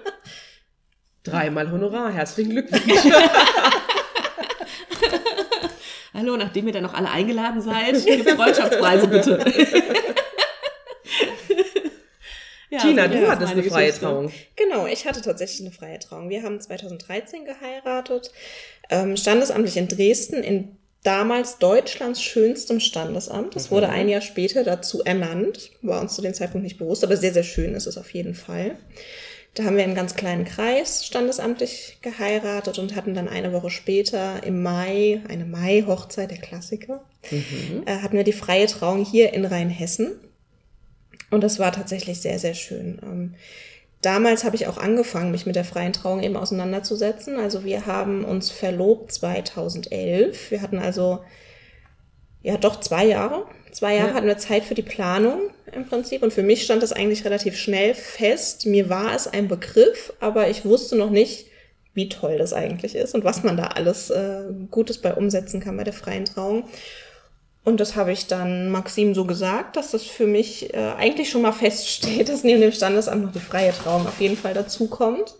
Dreimal 1.23 1.71
Honorar. 1.71 2.11
Herzlichen 2.11 2.51
Glückwunsch. 2.51 2.83
Hallo, 6.13 6.35
nachdem 6.35 6.67
ihr 6.67 6.73
dann 6.73 6.83
noch 6.83 6.93
alle 6.93 7.09
eingeladen 7.09 7.61
seid, 7.61 7.95
Freundschaftspreise 7.97 9.07
bitte. 9.07 9.39
Ja, 12.71 12.79
Tina, 12.79 13.03
also, 13.03 13.17
du 13.17 13.29
hattest 13.29 13.51
eine 13.51 13.63
freie 13.63 13.91
Trauung. 13.91 14.31
Genau, 14.55 14.87
ich 14.87 15.05
hatte 15.05 15.21
tatsächlich 15.21 15.59
eine 15.61 15.71
freie 15.71 15.99
Trauung. 15.99 16.29
Wir 16.29 16.41
haben 16.43 16.59
2013 16.59 17.43
geheiratet, 17.43 18.31
ähm, 18.89 19.17
standesamtlich 19.17 19.75
in 19.75 19.89
Dresden, 19.89 20.41
in 20.41 20.77
damals 21.03 21.57
Deutschlands 21.57 22.21
schönstem 22.21 22.79
Standesamt. 22.79 23.55
Das 23.55 23.71
wurde 23.71 23.87
mhm. 23.87 23.93
ein 23.93 24.09
Jahr 24.09 24.21
später 24.21 24.63
dazu 24.63 25.03
ernannt. 25.03 25.71
War 25.81 25.99
uns 25.99 26.15
zu 26.15 26.21
dem 26.21 26.33
Zeitpunkt 26.33 26.63
nicht 26.63 26.77
bewusst, 26.77 27.03
aber 27.03 27.17
sehr, 27.17 27.33
sehr 27.33 27.43
schön 27.43 27.73
ist 27.73 27.87
es 27.87 27.97
auf 27.97 28.13
jeden 28.13 28.35
Fall. 28.35 28.77
Da 29.53 29.65
haben 29.65 29.75
wir 29.75 29.83
einen 29.83 29.95
ganz 29.95 30.15
kleinen 30.15 30.45
Kreis 30.45 31.05
standesamtlich 31.05 31.97
geheiratet 32.01 32.79
und 32.79 32.95
hatten 32.95 33.13
dann 33.13 33.27
eine 33.27 33.51
Woche 33.51 33.69
später 33.69 34.43
im 34.43 34.63
Mai, 34.63 35.21
eine 35.27 35.43
Mai-Hochzeit, 35.43 36.31
der 36.31 36.37
Klassiker, 36.37 37.03
mhm. 37.29 37.83
äh, 37.85 37.97
hatten 37.97 38.15
wir 38.15 38.23
die 38.23 38.31
freie 38.31 38.67
Trauung 38.67 39.03
hier 39.03 39.33
in 39.33 39.43
Rheinhessen. 39.43 40.13
Und 41.31 41.41
das 41.41 41.57
war 41.57 41.71
tatsächlich 41.71 42.21
sehr, 42.21 42.37
sehr 42.37 42.53
schön. 42.53 42.99
Ähm, 43.01 43.35
damals 44.01 44.43
habe 44.43 44.55
ich 44.55 44.67
auch 44.67 44.77
angefangen, 44.77 45.31
mich 45.31 45.45
mit 45.45 45.55
der 45.55 45.63
freien 45.65 45.93
Trauung 45.93 46.21
eben 46.21 46.35
auseinanderzusetzen. 46.35 47.37
Also 47.37 47.63
wir 47.63 47.85
haben 47.85 48.23
uns 48.23 48.51
verlobt 48.51 49.11
2011. 49.13 50.51
Wir 50.51 50.61
hatten 50.61 50.77
also 50.77 51.23
ja 52.43 52.57
doch 52.57 52.79
zwei 52.79 53.05
Jahre. 53.05 53.45
Zwei 53.71 53.95
Jahre 53.95 54.09
ja. 54.09 54.13
hatten 54.15 54.27
wir 54.27 54.37
Zeit 54.37 54.65
für 54.65 54.75
die 54.75 54.81
Planung 54.81 55.49
im 55.71 55.85
Prinzip. 55.85 56.21
Und 56.21 56.33
für 56.33 56.43
mich 56.43 56.63
stand 56.63 56.83
das 56.83 56.91
eigentlich 56.91 57.23
relativ 57.23 57.55
schnell 57.57 57.95
fest. 57.95 58.65
Mir 58.65 58.89
war 58.89 59.15
es 59.15 59.27
ein 59.27 59.47
Begriff, 59.47 60.13
aber 60.19 60.49
ich 60.49 60.65
wusste 60.65 60.97
noch 60.97 61.09
nicht, 61.09 61.45
wie 61.93 62.09
toll 62.09 62.37
das 62.37 62.53
eigentlich 62.53 62.95
ist 62.95 63.15
und 63.15 63.23
was 63.23 63.43
man 63.43 63.57
da 63.57 63.67
alles 63.67 64.09
äh, 64.09 64.43
Gutes 64.69 64.97
bei 64.97 65.13
umsetzen 65.13 65.59
kann 65.59 65.77
bei 65.77 65.83
der 65.83 65.93
freien 65.93 66.25
Trauung. 66.25 66.63
Und 67.63 67.79
das 67.79 67.95
habe 67.95 68.11
ich 68.11 68.27
dann 68.27 68.71
Maxim 68.71 69.13
so 69.13 69.25
gesagt, 69.25 69.75
dass 69.75 69.91
das 69.91 70.03
für 70.03 70.25
mich 70.25 70.73
äh, 70.73 70.93
eigentlich 70.97 71.29
schon 71.29 71.43
mal 71.43 71.51
feststeht, 71.51 72.29
dass 72.29 72.43
neben 72.43 72.61
dem 72.61 72.71
Standesamt 72.71 73.23
noch 73.23 73.31
die 73.31 73.39
freie 73.39 73.71
Trauung 73.71 74.07
auf 74.07 74.19
jeden 74.19 74.37
Fall 74.37 74.53
dazukommt. 74.53 75.35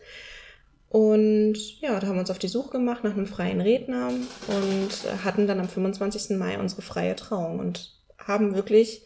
Und 0.90 1.56
ja, 1.80 2.00
da 2.00 2.08
haben 2.08 2.16
wir 2.16 2.22
uns 2.22 2.32
auf 2.32 2.40
die 2.40 2.50
Suche 2.50 2.72
gemacht 2.72 3.04
nach 3.04 3.13
einem 3.13 3.25
freien 3.25 3.62
Redner 3.62 4.10
und 4.10 5.24
hatten 5.24 5.48
dann 5.48 5.62
am 5.62 5.70
25. 5.70 6.38
Mai 6.38 6.60
unsere 6.60 6.82
freie 6.82 7.16
Trauung 7.16 7.60
und 7.60 7.94
haben 8.20 8.56
wirklich 8.56 9.04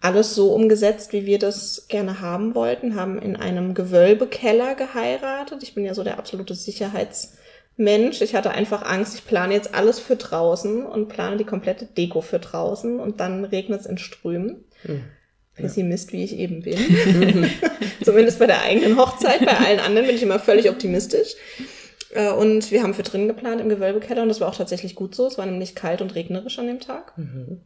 alles 0.00 0.36
so 0.36 0.54
umgesetzt, 0.54 1.12
wie 1.12 1.26
wir 1.26 1.40
das 1.40 1.86
gerne 1.88 2.20
haben 2.20 2.54
wollten, 2.54 2.94
haben 2.94 3.18
in 3.18 3.34
einem 3.34 3.74
Gewölbekeller 3.74 4.76
geheiratet. 4.76 5.64
Ich 5.64 5.74
bin 5.74 5.84
ja 5.84 5.94
so 5.94 6.04
der 6.04 6.18
absolute 6.18 6.54
Sicherheits- 6.54 7.32
Mensch, 7.76 8.22
ich 8.22 8.34
hatte 8.34 8.50
einfach 8.50 8.82
Angst, 8.82 9.14
ich 9.14 9.26
plane 9.26 9.54
jetzt 9.54 9.74
alles 9.74 9.98
für 9.98 10.16
draußen 10.16 10.84
und 10.84 11.08
plane 11.08 11.36
die 11.36 11.44
komplette 11.44 11.84
Deko 11.84 12.22
für 12.22 12.38
draußen 12.38 12.98
und 12.98 13.20
dann 13.20 13.44
regnet 13.44 13.80
es 13.80 13.86
in 13.86 13.98
Strömen. 13.98 14.64
Mhm. 14.84 15.04
Pessimist, 15.54 16.12
wie 16.12 16.24
ich 16.24 16.36
eben 16.36 16.62
bin. 16.62 16.78
Zumindest 18.04 18.38
bei 18.38 18.46
der 18.46 18.62
eigenen 18.62 18.98
Hochzeit. 18.98 19.44
Bei 19.44 19.56
allen 19.56 19.80
anderen 19.80 20.06
bin 20.06 20.16
ich 20.16 20.22
immer 20.22 20.38
völlig 20.38 20.68
optimistisch. 20.68 21.34
Äh, 22.10 22.30
und 22.30 22.70
wir 22.70 22.82
haben 22.82 22.94
für 22.94 23.02
drinnen 23.02 23.26
geplant 23.26 23.60
im 23.60 23.68
Gewölbekeller 23.68 24.22
und 24.22 24.28
das 24.28 24.40
war 24.40 24.48
auch 24.48 24.56
tatsächlich 24.56 24.94
gut 24.94 25.14
so. 25.14 25.26
Es 25.26 25.38
war 25.38 25.46
nämlich 25.46 25.74
kalt 25.74 26.02
und 26.02 26.14
regnerisch 26.14 26.58
an 26.58 26.66
dem 26.66 26.80
Tag. 26.80 27.16
Mhm. 27.16 27.62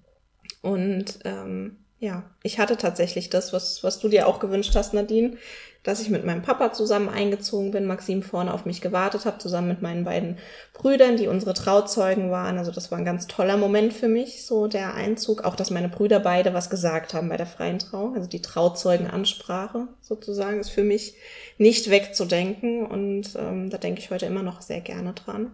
Und 0.62 1.19
ähm, 1.25 1.79
ja, 2.00 2.23
ich 2.42 2.59
hatte 2.59 2.78
tatsächlich 2.78 3.28
das, 3.28 3.52
was, 3.52 3.85
was 3.85 3.99
du 3.99 4.09
dir 4.09 4.26
auch 4.26 4.40
gewünscht 4.40 4.75
hast, 4.75 4.95
Nadine, 4.95 5.37
dass 5.83 6.00
ich 6.00 6.09
mit 6.09 6.25
meinem 6.25 6.40
Papa 6.40 6.73
zusammen 6.73 7.11
eingezogen 7.11 7.73
bin, 7.73 7.85
Maxim 7.85 8.23
vorne 8.23 8.54
auf 8.54 8.64
mich 8.64 8.80
gewartet 8.80 9.26
habe, 9.26 9.37
zusammen 9.37 9.69
mit 9.69 9.83
meinen 9.83 10.04
beiden 10.04 10.38
Brüdern, 10.73 11.19
die 11.19 11.28
unsere 11.28 11.52
Trauzeugen 11.52 12.30
waren. 12.30 12.57
Also 12.57 12.71
das 12.71 12.90
war 12.90 12.97
ein 12.97 13.04
ganz 13.04 13.26
toller 13.26 13.59
Moment 13.59 13.92
für 13.92 14.09
mich, 14.09 14.47
so 14.47 14.66
der 14.66 14.95
Einzug. 14.95 15.45
Auch, 15.45 15.57
dass 15.57 15.71
meine 15.71 15.90
Brüder 15.90 16.21
beide 16.21 16.54
was 16.54 16.71
gesagt 16.71 17.12
haben 17.12 17.28
bei 17.28 17.37
der 17.37 17.47
freien 17.47 17.78
Trauung. 17.78 18.14
Also 18.14 18.28
die 18.28 18.42
Trauzeugenansprache 18.42 19.88
sozusagen 20.00 20.61
ist 20.61 20.71
für 20.71 20.85
mich 20.85 21.14
nicht 21.59 21.90
wegzudenken. 21.90 22.87
Und 22.87 23.37
ähm, 23.37 23.69
da 23.69 23.76
denke 23.76 24.00
ich 24.00 24.11
heute 24.11 24.25
immer 24.25 24.42
noch 24.42 24.62
sehr 24.62 24.80
gerne 24.80 25.12
dran. 25.12 25.52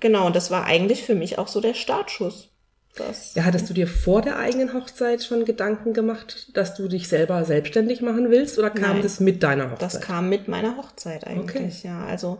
Genau, 0.00 0.26
und 0.26 0.34
das 0.34 0.50
war 0.50 0.64
eigentlich 0.64 1.04
für 1.04 1.14
mich 1.14 1.38
auch 1.38 1.48
so 1.48 1.60
der 1.60 1.74
Startschuss 1.74 2.49
das, 2.96 3.34
ja, 3.34 3.44
hattest 3.44 3.70
du 3.70 3.74
dir 3.74 3.86
vor 3.86 4.20
der 4.20 4.38
eigenen 4.38 4.74
Hochzeit 4.74 5.22
schon 5.22 5.44
Gedanken 5.44 5.92
gemacht, 5.92 6.48
dass 6.54 6.74
du 6.74 6.88
dich 6.88 7.08
selber 7.08 7.44
selbstständig 7.44 8.00
machen 8.02 8.30
willst 8.30 8.58
oder 8.58 8.70
kam 8.70 8.94
Nein, 8.94 9.02
das 9.02 9.20
mit 9.20 9.42
deiner 9.42 9.70
Hochzeit? 9.70 9.82
Das 9.82 10.00
kam 10.00 10.28
mit 10.28 10.48
meiner 10.48 10.76
Hochzeit 10.76 11.26
eigentlich, 11.26 11.78
okay. 11.78 11.88
ja. 11.88 12.04
Also, 12.04 12.38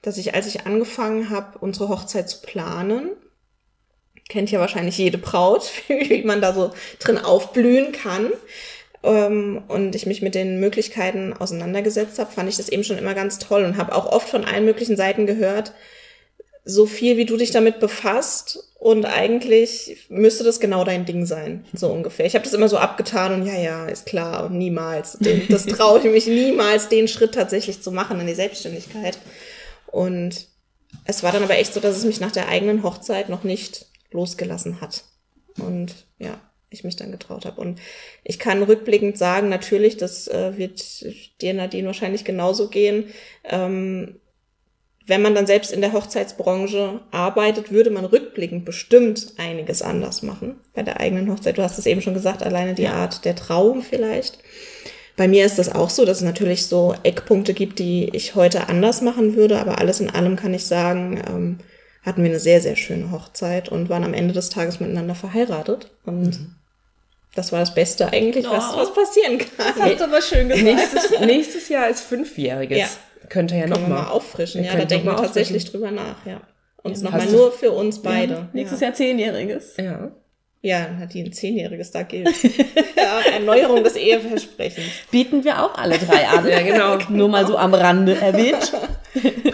dass 0.00 0.16
ich, 0.16 0.34
als 0.34 0.46
ich 0.46 0.66
angefangen 0.66 1.30
habe, 1.30 1.58
unsere 1.58 1.88
Hochzeit 1.88 2.28
zu 2.28 2.40
planen, 2.42 3.10
kennt 4.28 4.50
ja 4.50 4.60
wahrscheinlich 4.60 4.96
jede 4.98 5.18
Braut, 5.18 5.68
wie 5.88 6.22
man 6.22 6.40
da 6.40 6.52
so 6.52 6.72
drin 7.00 7.18
aufblühen 7.18 7.92
kann. 7.92 8.30
Ähm, 9.02 9.62
und 9.68 9.94
ich 9.94 10.06
mich 10.06 10.22
mit 10.22 10.34
den 10.34 10.60
Möglichkeiten 10.60 11.32
auseinandergesetzt 11.32 12.18
habe, 12.18 12.30
fand 12.30 12.48
ich 12.48 12.56
das 12.56 12.68
eben 12.68 12.84
schon 12.84 12.98
immer 12.98 13.14
ganz 13.14 13.38
toll 13.38 13.64
und 13.64 13.76
habe 13.76 13.94
auch 13.94 14.06
oft 14.06 14.28
von 14.28 14.44
allen 14.44 14.64
möglichen 14.64 14.96
Seiten 14.96 15.26
gehört, 15.26 15.72
so 16.68 16.84
viel 16.84 17.16
wie 17.16 17.24
du 17.24 17.38
dich 17.38 17.50
damit 17.50 17.80
befasst 17.80 18.62
und 18.78 19.06
eigentlich 19.06 20.04
müsste 20.10 20.44
das 20.44 20.60
genau 20.60 20.84
dein 20.84 21.06
Ding 21.06 21.24
sein, 21.24 21.64
so 21.72 21.88
ungefähr. 21.88 22.26
Ich 22.26 22.34
habe 22.34 22.44
das 22.44 22.52
immer 22.52 22.68
so 22.68 22.76
abgetan 22.76 23.32
und 23.32 23.46
ja, 23.46 23.58
ja, 23.58 23.86
ist 23.86 24.04
klar 24.04 24.44
und 24.44 24.58
niemals. 24.58 25.16
Das 25.48 25.64
traue 25.64 25.98
ich 26.00 26.04
mich 26.04 26.26
niemals, 26.26 26.90
den 26.90 27.08
Schritt 27.08 27.34
tatsächlich 27.34 27.80
zu 27.80 27.90
machen 27.90 28.20
in 28.20 28.26
die 28.26 28.34
Selbstständigkeit. 28.34 29.18
Und 29.86 30.46
es 31.06 31.22
war 31.22 31.32
dann 31.32 31.42
aber 31.42 31.56
echt 31.56 31.72
so, 31.72 31.80
dass 31.80 31.96
es 31.96 32.04
mich 32.04 32.20
nach 32.20 32.32
der 32.32 32.48
eigenen 32.48 32.82
Hochzeit 32.82 33.30
noch 33.30 33.44
nicht 33.44 33.86
losgelassen 34.10 34.82
hat. 34.82 35.04
Und 35.56 36.06
ja, 36.18 36.38
ich 36.68 36.84
mich 36.84 36.96
dann 36.96 37.12
getraut 37.12 37.46
habe. 37.46 37.62
Und 37.62 37.80
ich 38.24 38.38
kann 38.38 38.62
rückblickend 38.62 39.16
sagen, 39.16 39.48
natürlich, 39.48 39.96
das 39.96 40.28
äh, 40.28 40.58
wird 40.58 40.84
dir 41.40 41.54
Nadine 41.54 41.86
wahrscheinlich 41.86 42.24
genauso 42.24 42.68
gehen. 42.68 43.06
Ähm, 43.44 44.20
wenn 45.08 45.22
man 45.22 45.34
dann 45.34 45.46
selbst 45.46 45.72
in 45.72 45.80
der 45.80 45.94
Hochzeitsbranche 45.94 47.00
arbeitet, 47.10 47.72
würde 47.72 47.90
man 47.90 48.04
rückblickend 48.04 48.66
bestimmt 48.66 49.32
einiges 49.38 49.80
anders 49.80 50.22
machen 50.22 50.60
bei 50.74 50.82
der 50.82 51.00
eigenen 51.00 51.32
Hochzeit. 51.32 51.56
Du 51.56 51.62
hast 51.62 51.78
es 51.78 51.86
eben 51.86 52.02
schon 52.02 52.14
gesagt, 52.14 52.42
alleine 52.42 52.74
die 52.74 52.88
Art 52.88 53.24
der 53.24 53.34
Trauung 53.34 53.82
vielleicht. 53.82 54.38
Bei 55.16 55.26
mir 55.26 55.46
ist 55.46 55.58
das 55.58 55.74
auch 55.74 55.88
so, 55.88 56.04
dass 56.04 56.18
es 56.18 56.24
natürlich 56.24 56.66
so 56.66 56.94
Eckpunkte 57.02 57.54
gibt, 57.54 57.78
die 57.78 58.10
ich 58.12 58.34
heute 58.34 58.68
anders 58.68 59.00
machen 59.00 59.34
würde, 59.34 59.58
aber 59.58 59.78
alles 59.78 59.98
in 59.98 60.10
allem 60.10 60.36
kann 60.36 60.52
ich 60.52 60.66
sagen, 60.66 61.20
ähm, 61.26 61.58
hatten 62.04 62.22
wir 62.22 62.30
eine 62.30 62.38
sehr, 62.38 62.60
sehr 62.60 62.76
schöne 62.76 63.10
Hochzeit 63.10 63.70
und 63.70 63.88
waren 63.88 64.04
am 64.04 64.14
Ende 64.14 64.34
des 64.34 64.50
Tages 64.50 64.78
miteinander 64.78 65.14
verheiratet. 65.14 65.90
Und 66.04 66.38
mhm. 66.38 66.54
das 67.34 67.50
war 67.50 67.60
das 67.60 67.74
Beste 67.74 68.12
eigentlich, 68.12 68.46
oh, 68.46 68.52
was, 68.52 68.76
was 68.76 68.94
passieren 68.94 69.38
kann. 69.38 69.48
Das 69.56 69.82
hast 69.82 70.00
du 70.00 70.04
aber 70.04 70.22
schön 70.22 70.48
gesagt. 70.50 70.64
Nächstes, 70.64 71.20
nächstes 71.20 71.68
Jahr 71.70 71.88
ist 71.88 72.02
Fünfjähriges. 72.02 72.78
Ja. 72.78 72.88
Könnte 73.28 73.56
ja 73.56 73.66
noch 73.66 73.86
mal, 73.86 74.06
auffrischen. 74.08 74.64
Ja, 74.64 74.76
da 74.76 74.84
denken 74.84 75.06
wir 75.06 75.16
tatsächlich 75.16 75.70
drüber 75.70 75.90
nach, 75.90 76.24
ja. 76.26 76.40
Uns 76.82 77.02
ja, 77.02 77.10
nochmal 77.10 77.26
nur 77.26 77.52
für 77.52 77.72
uns 77.72 78.00
beide. 78.00 78.34
Ja, 78.34 78.48
nächstes 78.52 78.80
Jahr 78.80 78.94
Zehnjähriges. 78.94 79.76
Ja. 79.76 80.12
Ja, 80.60 80.96
hat 80.98 81.14
die 81.14 81.22
ein 81.22 81.32
Zehnjähriges, 81.32 81.92
da 81.92 82.02
gilt. 82.02 82.34
ja, 82.96 83.20
Erneuerung 83.32 83.84
des 83.84 83.94
Eheversprechens. 83.94 84.86
Bieten 85.10 85.44
wir 85.44 85.62
auch 85.62 85.76
alle 85.76 85.98
drei 85.98 86.26
an. 86.26 86.48
ja, 86.48 86.60
genau. 86.62 86.98
Nur 87.10 87.28
mal 87.28 87.46
so 87.46 87.56
am 87.56 87.74
Rande 87.74 88.16
erwähnt. 88.16 88.72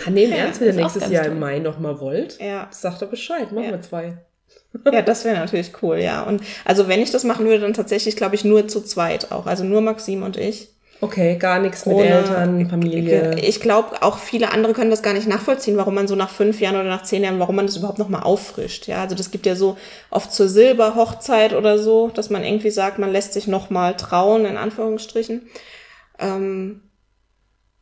Ah, 0.06 0.10
nee, 0.10 0.24
im 0.24 0.32
Ernst, 0.32 0.60
wenn 0.60 0.66
ihr 0.66 0.74
nächstes 0.74 1.08
Jahr 1.08 1.24
toll. 1.24 1.32
im 1.32 1.38
Mai 1.38 1.58
nochmal 1.58 1.98
wollt, 1.98 2.38
ja. 2.38 2.68
sagt 2.70 3.00
doch 3.00 3.08
Bescheid, 3.08 3.50
machen 3.50 3.64
ja. 3.64 3.70
wir 3.70 3.80
zwei. 3.80 4.18
ja, 4.92 5.00
das 5.00 5.24
wäre 5.24 5.36
natürlich 5.36 5.72
cool, 5.80 5.98
ja. 5.98 6.24
Und 6.24 6.42
also 6.66 6.86
wenn 6.86 7.00
ich 7.00 7.10
das 7.10 7.24
machen 7.24 7.46
würde, 7.46 7.60
dann 7.60 7.72
tatsächlich, 7.72 8.16
glaube 8.16 8.34
ich, 8.34 8.44
nur 8.44 8.68
zu 8.68 8.82
zweit 8.82 9.32
auch. 9.32 9.46
Also 9.46 9.64
nur 9.64 9.80
Maxim 9.80 10.22
und 10.22 10.36
ich. 10.36 10.73
Okay, 11.00 11.36
gar 11.36 11.58
nichts 11.58 11.84
mit 11.86 11.96
Ohne, 11.96 12.08
Eltern, 12.08 12.68
Familie. 12.68 13.38
Ich 13.38 13.60
glaube, 13.60 14.02
auch 14.02 14.18
viele 14.18 14.52
andere 14.52 14.72
können 14.72 14.90
das 14.90 15.02
gar 15.02 15.12
nicht 15.12 15.28
nachvollziehen, 15.28 15.76
warum 15.76 15.94
man 15.94 16.08
so 16.08 16.14
nach 16.14 16.30
fünf 16.30 16.60
Jahren 16.60 16.76
oder 16.76 16.88
nach 16.88 17.02
zehn 17.02 17.22
Jahren, 17.22 17.40
warum 17.40 17.56
man 17.56 17.66
das 17.66 17.76
überhaupt 17.76 17.98
nochmal 17.98 18.22
auffrischt. 18.22 18.86
Ja, 18.86 19.02
also 19.02 19.14
das 19.14 19.30
gibt 19.30 19.44
ja 19.44 19.54
so 19.54 19.76
oft 20.10 20.32
zur 20.32 20.48
Silberhochzeit 20.48 21.52
oder 21.52 21.78
so, 21.78 22.08
dass 22.08 22.30
man 22.30 22.44
irgendwie 22.44 22.70
sagt, 22.70 22.98
man 22.98 23.12
lässt 23.12 23.34
sich 23.34 23.46
nochmal 23.46 23.96
trauen, 23.96 24.44
in 24.44 24.56
Anführungsstrichen. 24.56 25.42
Ähm, 26.18 26.80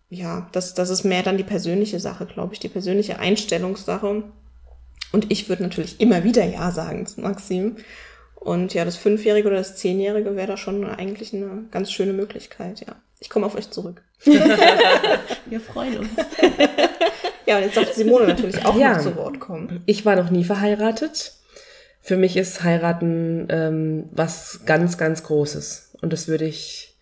ja, 0.08 0.48
das, 0.52 0.74
das 0.74 0.90
ist 0.90 1.04
mehr 1.04 1.22
dann 1.22 1.38
die 1.38 1.44
persönliche 1.44 2.00
Sache, 2.00 2.26
glaube 2.26 2.54
ich, 2.54 2.60
die 2.60 2.68
persönliche 2.68 3.18
Einstellungssache. 3.18 4.24
Und 5.12 5.30
ich 5.30 5.48
würde 5.48 5.62
natürlich 5.62 6.00
immer 6.00 6.24
wieder 6.24 6.44
Ja 6.44 6.70
sagen 6.70 7.06
zu 7.06 7.20
Maxim. 7.20 7.76
Und 8.42 8.74
ja, 8.74 8.84
das 8.84 8.96
Fünfjährige 8.96 9.46
oder 9.46 9.58
das 9.58 9.76
Zehnjährige 9.76 10.34
wäre 10.34 10.48
da 10.48 10.56
schon 10.56 10.84
eigentlich 10.84 11.32
eine 11.32 11.64
ganz 11.70 11.92
schöne 11.92 12.12
Möglichkeit, 12.12 12.80
ja. 12.80 12.96
Ich 13.20 13.30
komme 13.30 13.46
auf 13.46 13.54
euch 13.54 13.70
zurück. 13.70 14.02
Wir 14.24 15.60
freuen 15.60 15.98
uns. 15.98 16.08
ja, 17.46 17.56
und 17.58 17.62
jetzt 17.62 17.76
darf 17.76 17.92
Simone 17.92 18.26
natürlich 18.26 18.64
auch 18.66 18.76
ja, 18.76 18.94
noch 18.94 19.02
zu 19.02 19.14
Wort 19.14 19.38
kommen. 19.38 19.84
Ich 19.86 20.04
war 20.04 20.16
noch 20.16 20.30
nie 20.30 20.42
verheiratet. 20.42 21.34
Für 22.00 22.16
mich 22.16 22.36
ist 22.36 22.64
heiraten 22.64 23.46
ähm, 23.48 24.08
was 24.10 24.62
ganz, 24.66 24.98
ganz 24.98 25.22
Großes. 25.22 25.96
Und 26.00 26.12
das 26.12 26.26
würde 26.26 26.46
ich, 26.46 26.98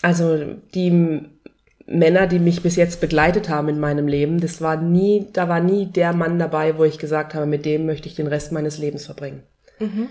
also 0.00 0.54
die 0.74 1.26
Männer, 1.86 2.28
die 2.28 2.38
mich 2.38 2.62
bis 2.62 2.76
jetzt 2.76 3.00
begleitet 3.00 3.48
haben 3.48 3.68
in 3.68 3.80
meinem 3.80 4.06
Leben, 4.06 4.40
das 4.40 4.60
war 4.60 4.76
nie, 4.76 5.26
da 5.32 5.48
war 5.48 5.58
nie 5.58 5.86
der 5.86 6.12
Mann 6.12 6.38
dabei, 6.38 6.78
wo 6.78 6.84
ich 6.84 6.98
gesagt 6.98 7.34
habe, 7.34 7.46
mit 7.46 7.64
dem 7.64 7.84
möchte 7.84 8.08
ich 8.08 8.14
den 8.14 8.28
Rest 8.28 8.52
meines 8.52 8.78
Lebens 8.78 9.06
verbringen. 9.06 9.42
Mhm. 9.82 10.08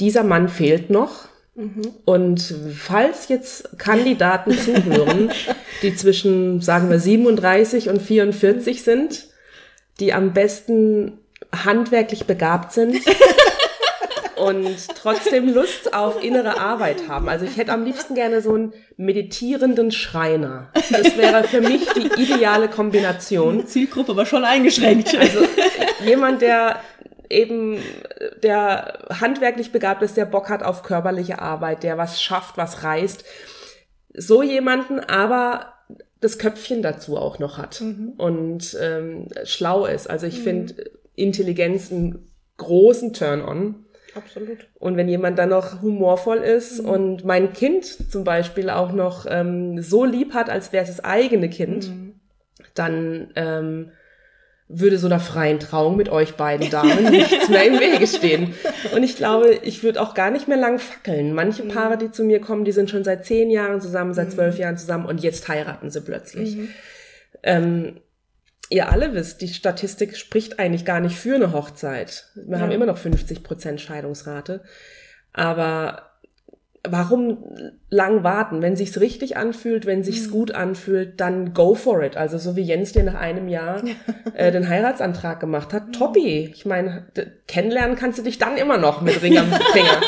Dieser 0.00 0.24
Mann 0.24 0.48
fehlt 0.48 0.90
noch. 0.90 1.28
Mhm. 1.54 1.82
Und 2.04 2.54
falls 2.74 3.28
jetzt 3.28 3.78
Kandidaten 3.78 4.52
zuhören, 4.52 5.30
die 5.82 5.94
zwischen, 5.94 6.60
sagen 6.60 6.90
wir, 6.90 6.98
37 6.98 7.88
und 7.88 8.00
44 8.00 8.82
sind, 8.82 9.26
die 10.00 10.12
am 10.12 10.32
besten 10.32 11.18
handwerklich 11.54 12.24
begabt 12.24 12.72
sind 12.72 12.96
und 14.36 14.88
trotzdem 14.96 15.52
Lust 15.52 15.92
auf 15.92 16.22
innere 16.22 16.58
Arbeit 16.58 17.08
haben. 17.08 17.28
Also 17.28 17.44
ich 17.44 17.58
hätte 17.58 17.72
am 17.72 17.84
liebsten 17.84 18.14
gerne 18.14 18.40
so 18.40 18.54
einen 18.54 18.72
meditierenden 18.96 19.92
Schreiner. 19.92 20.70
Das 20.90 21.16
wäre 21.16 21.44
für 21.44 21.60
mich 21.60 21.86
die 21.92 22.22
ideale 22.22 22.68
Kombination. 22.68 23.66
Zielgruppe 23.66 24.12
aber 24.12 24.24
schon 24.24 24.44
eingeschränkt. 24.44 25.14
Also 25.14 25.40
jemand, 26.04 26.40
der 26.40 26.80
eben 27.32 27.78
der 28.42 28.98
handwerklich 29.08 29.72
begabt 29.72 30.02
ist, 30.02 30.16
der 30.16 30.26
Bock 30.26 30.48
hat 30.48 30.62
auf 30.62 30.82
körperliche 30.82 31.40
Arbeit, 31.40 31.82
der 31.82 31.98
was 31.98 32.22
schafft, 32.22 32.56
was 32.56 32.84
reißt. 32.84 33.24
So 34.14 34.42
jemanden, 34.42 35.00
aber 35.00 35.72
das 36.20 36.38
Köpfchen 36.38 36.82
dazu 36.82 37.16
auch 37.16 37.38
noch 37.38 37.58
hat 37.58 37.80
mhm. 37.80 38.12
und 38.16 38.76
ähm, 38.80 39.28
schlau 39.44 39.86
ist. 39.86 40.08
Also 40.08 40.26
ich 40.26 40.38
mhm. 40.38 40.42
finde 40.42 40.90
Intelligenz 41.16 41.90
einen 41.90 42.30
großen 42.58 43.12
Turn-on. 43.12 43.86
Absolut. 44.14 44.68
Und 44.78 44.96
wenn 44.96 45.08
jemand 45.08 45.38
dann 45.38 45.48
noch 45.48 45.82
humorvoll 45.82 46.38
ist 46.38 46.82
mhm. 46.82 46.88
und 46.88 47.24
mein 47.24 47.52
Kind 47.52 48.10
zum 48.10 48.24
Beispiel 48.24 48.70
auch 48.70 48.92
noch 48.92 49.26
ähm, 49.28 49.82
so 49.82 50.04
lieb 50.04 50.34
hat, 50.34 50.48
als 50.48 50.72
wäre 50.72 50.84
es 50.84 50.90
das 50.90 51.04
eigene 51.04 51.48
Kind, 51.48 51.88
mhm. 51.88 52.20
dann 52.74 53.32
ähm, 53.34 53.90
würde 54.74 54.98
so 54.98 55.06
einer 55.06 55.20
freien 55.20 55.60
Trauung 55.60 55.96
mit 55.96 56.08
euch 56.08 56.34
beiden 56.34 56.70
Damen 56.70 57.10
nichts 57.10 57.48
mehr 57.48 57.64
im 57.64 57.78
Wege 57.78 58.06
stehen. 58.06 58.54
Und 58.94 59.02
ich 59.02 59.16
glaube, 59.16 59.54
ich 59.62 59.82
würde 59.82 60.00
auch 60.00 60.14
gar 60.14 60.30
nicht 60.30 60.48
mehr 60.48 60.56
lang 60.56 60.78
fackeln. 60.78 61.34
Manche. 61.34 61.62
Paare, 61.64 61.98
die 61.98 62.10
zu 62.10 62.24
mir 62.24 62.40
kommen, 62.40 62.64
die 62.64 62.72
sind 62.72 62.90
schon 62.90 63.04
seit 63.04 63.24
zehn 63.24 63.50
Jahren 63.50 63.80
zusammen, 63.80 64.14
seit 64.14 64.32
zwölf 64.32 64.58
Jahren 64.58 64.76
zusammen 64.76 65.06
und 65.06 65.22
jetzt 65.22 65.48
heiraten 65.48 65.90
sie 65.90 66.00
plötzlich. 66.00 66.56
Mhm. 66.56 66.68
Ähm, 67.42 68.00
ihr 68.70 68.90
alle 68.90 69.14
wisst, 69.14 69.42
die 69.42 69.48
Statistik 69.48 70.16
spricht 70.16 70.58
eigentlich 70.58 70.84
gar 70.84 71.00
nicht 71.00 71.16
für 71.16 71.34
eine 71.34 71.52
Hochzeit. 71.52 72.30
Wir 72.34 72.56
ja. 72.56 72.62
haben 72.62 72.72
immer 72.72 72.86
noch 72.86 72.98
50 72.98 73.42
Prozent 73.42 73.80
Scheidungsrate. 73.80 74.62
Aber 75.32 76.11
warum 76.88 77.38
lang 77.90 78.24
warten? 78.24 78.60
Wenn 78.60 78.74
sich's 78.74 78.98
richtig 79.00 79.36
anfühlt, 79.36 79.86
wenn 79.86 80.02
sich's 80.02 80.26
mhm. 80.26 80.32
gut 80.32 80.52
anfühlt, 80.52 81.20
dann 81.20 81.54
go 81.54 81.74
for 81.74 82.02
it. 82.02 82.16
Also 82.16 82.38
so 82.38 82.56
wie 82.56 82.62
Jens 82.62 82.92
dir 82.92 83.04
nach 83.04 83.14
einem 83.14 83.48
Jahr 83.48 83.82
äh, 84.34 84.50
den 84.50 84.68
Heiratsantrag 84.68 85.38
gemacht 85.38 85.72
hat, 85.72 85.92
toppi. 85.92 86.50
Ich 86.52 86.66
meine, 86.66 87.06
kennenlernen 87.46 87.96
kannst 87.96 88.18
du 88.18 88.22
dich 88.22 88.38
dann 88.38 88.56
immer 88.56 88.78
noch 88.78 89.00
mit 89.00 89.22
Ring 89.22 89.38
am 89.38 89.52
Finger. 89.72 90.00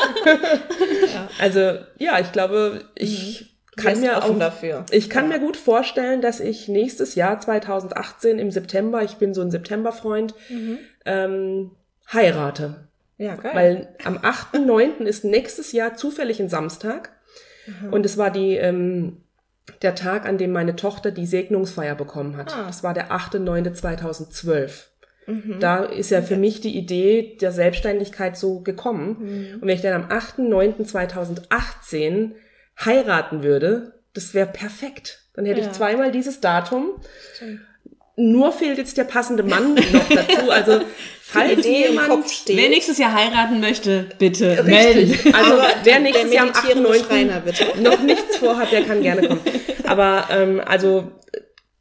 ja. 1.14 1.28
also 1.38 1.78
ja, 1.98 2.18
ich 2.18 2.32
glaube, 2.32 2.84
ich 2.96 3.56
mhm. 3.76 3.80
kann 3.80 4.00
mir 4.00 4.24
auch 4.24 4.38
dafür. 4.38 4.84
Ich 4.90 5.08
kann 5.08 5.30
ja. 5.30 5.38
mir 5.38 5.44
gut 5.44 5.56
vorstellen, 5.56 6.22
dass 6.22 6.40
ich 6.40 6.66
nächstes 6.66 7.14
Jahr 7.14 7.38
2018 7.38 8.40
im 8.40 8.50
September, 8.50 9.02
ich 9.04 9.14
bin 9.16 9.32
so 9.32 9.42
ein 9.42 9.52
Septemberfreund, 9.52 10.34
mhm. 10.48 10.78
ähm, 11.06 11.70
heirate. 12.12 12.88
Ja, 13.16 13.36
geil. 13.36 13.52
Weil 13.54 13.96
am 14.04 14.18
8.9. 14.18 15.04
ist 15.04 15.24
nächstes 15.24 15.72
Jahr 15.72 15.94
zufällig 15.94 16.40
ein 16.40 16.48
Samstag. 16.48 17.10
Mhm. 17.66 17.92
Und 17.92 18.06
es 18.06 18.18
war 18.18 18.30
die, 18.30 18.56
ähm, 18.56 19.22
der 19.82 19.94
Tag, 19.94 20.26
an 20.26 20.38
dem 20.38 20.52
meine 20.52 20.76
Tochter 20.76 21.10
die 21.10 21.26
Segnungsfeier 21.26 21.94
bekommen 21.94 22.36
hat. 22.36 22.54
Ah. 22.54 22.66
Das 22.66 22.82
war 22.82 22.94
der 22.94 23.10
8.9.2012. 23.10 24.88
Mhm. 25.26 25.58
Da 25.60 25.84
ist 25.84 26.10
ja 26.10 26.22
für 26.22 26.36
mich 26.36 26.60
die 26.60 26.76
Idee 26.76 27.36
der 27.40 27.52
Selbstständigkeit 27.52 28.36
so 28.36 28.60
gekommen. 28.60 29.16
Mhm. 29.20 29.54
Und 29.54 29.62
wenn 29.62 29.76
ich 29.76 29.82
dann 29.82 30.02
am 30.02 30.10
8.9.2018 30.10 32.32
heiraten 32.84 33.42
würde, 33.42 34.02
das 34.12 34.34
wäre 34.34 34.46
perfekt. 34.46 35.22
Dann 35.34 35.46
hätte 35.46 35.60
ja. 35.60 35.66
ich 35.66 35.72
zweimal 35.72 36.12
dieses 36.12 36.40
Datum. 36.40 37.00
Stimmt. 37.34 37.60
Nur 38.16 38.52
fehlt 38.52 38.78
jetzt 38.78 38.96
der 38.96 39.04
passende 39.04 39.42
Mann 39.42 39.74
noch 39.92 40.08
dazu. 40.08 40.50
Also 40.50 40.80
falls 41.20 41.66
jemand 41.66 42.08
Kopf 42.08 42.32
steht. 42.32 42.56
Wer 42.56 42.68
nächstes 42.68 42.98
Jahr 42.98 43.12
heiraten 43.12 43.60
möchte, 43.60 44.06
bitte 44.18 44.62
melden. 44.62 45.18
Also 45.32 45.54
wer 45.82 46.00
nächstes 46.00 46.32
Jahr 46.32 46.46
am 46.46 46.52
8.9. 46.52 47.80
noch 47.80 48.02
nichts 48.02 48.36
vorhat, 48.36 48.70
der 48.70 48.82
kann 48.82 49.02
gerne 49.02 49.26
kommen. 49.26 49.40
Aber 49.84 50.28
ähm, 50.30 50.60
also 50.64 51.10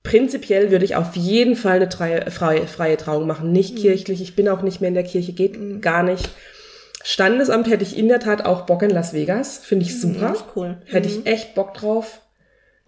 prinzipiell 0.01 0.71
würde 0.71 0.85
ich 0.85 0.95
auf 0.95 1.15
jeden 1.15 1.55
Fall 1.55 1.77
eine 1.77 1.89
freie, 1.89 2.29
freie, 2.29 2.67
freie 2.67 2.97
Trauung 2.97 3.27
machen. 3.27 3.51
Nicht 3.51 3.75
mhm. 3.75 3.81
kirchlich. 3.81 4.21
Ich 4.21 4.35
bin 4.35 4.49
auch 4.49 4.61
nicht 4.61 4.81
mehr 4.81 4.89
in 4.89 4.95
der 4.95 5.03
Kirche, 5.03 5.33
geht 5.33 5.57
mhm. 5.59 5.81
gar 5.81 6.03
nicht. 6.03 6.29
Standesamt 7.03 7.69
hätte 7.69 7.83
ich 7.83 7.97
in 7.97 8.07
der 8.07 8.19
Tat 8.19 8.45
auch 8.45 8.61
Bock 8.65 8.81
in 8.81 8.89
Las 8.89 9.13
Vegas. 9.13 9.57
Finde 9.57 9.85
ich 9.85 9.93
mhm, 9.93 9.99
super. 9.99 10.29
Mhm, 10.29 10.35
cool. 10.55 10.77
Hätte 10.85 11.09
ich 11.09 11.25
echt 11.25 11.55
Bock 11.55 11.73
drauf. 11.73 12.21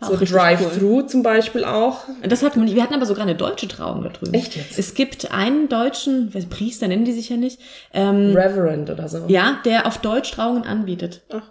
So 0.02 0.18
Drive-Thru 0.18 0.98
cool. 0.98 1.08
zum 1.08 1.24
Beispiel 1.24 1.64
auch. 1.64 2.04
Das 2.22 2.44
hat, 2.44 2.56
wir 2.58 2.84
hatten 2.84 2.94
aber 2.94 3.06
sogar 3.06 3.24
eine 3.24 3.36
deutsche 3.36 3.68
Trauung 3.68 4.04
da 4.04 4.10
drüben. 4.10 4.34
Echt 4.34 4.56
jetzt? 4.56 4.78
Es 4.78 4.94
gibt 4.94 5.32
einen 5.32 5.70
deutschen, 5.70 6.32
Priester 6.50 6.88
nennen 6.90 7.06
die 7.06 7.14
sich 7.14 7.30
ja 7.30 7.38
nicht. 7.38 7.60
Ähm, 7.94 8.36
Reverend 8.36 8.90
oder 8.90 9.08
so. 9.08 9.24
Ja, 9.28 9.60
der 9.64 9.88
auf 9.88 10.00
Deutsch 10.00 10.32
Trauungen 10.32 10.64
anbietet. 10.64 11.24
Ach. 11.32 11.44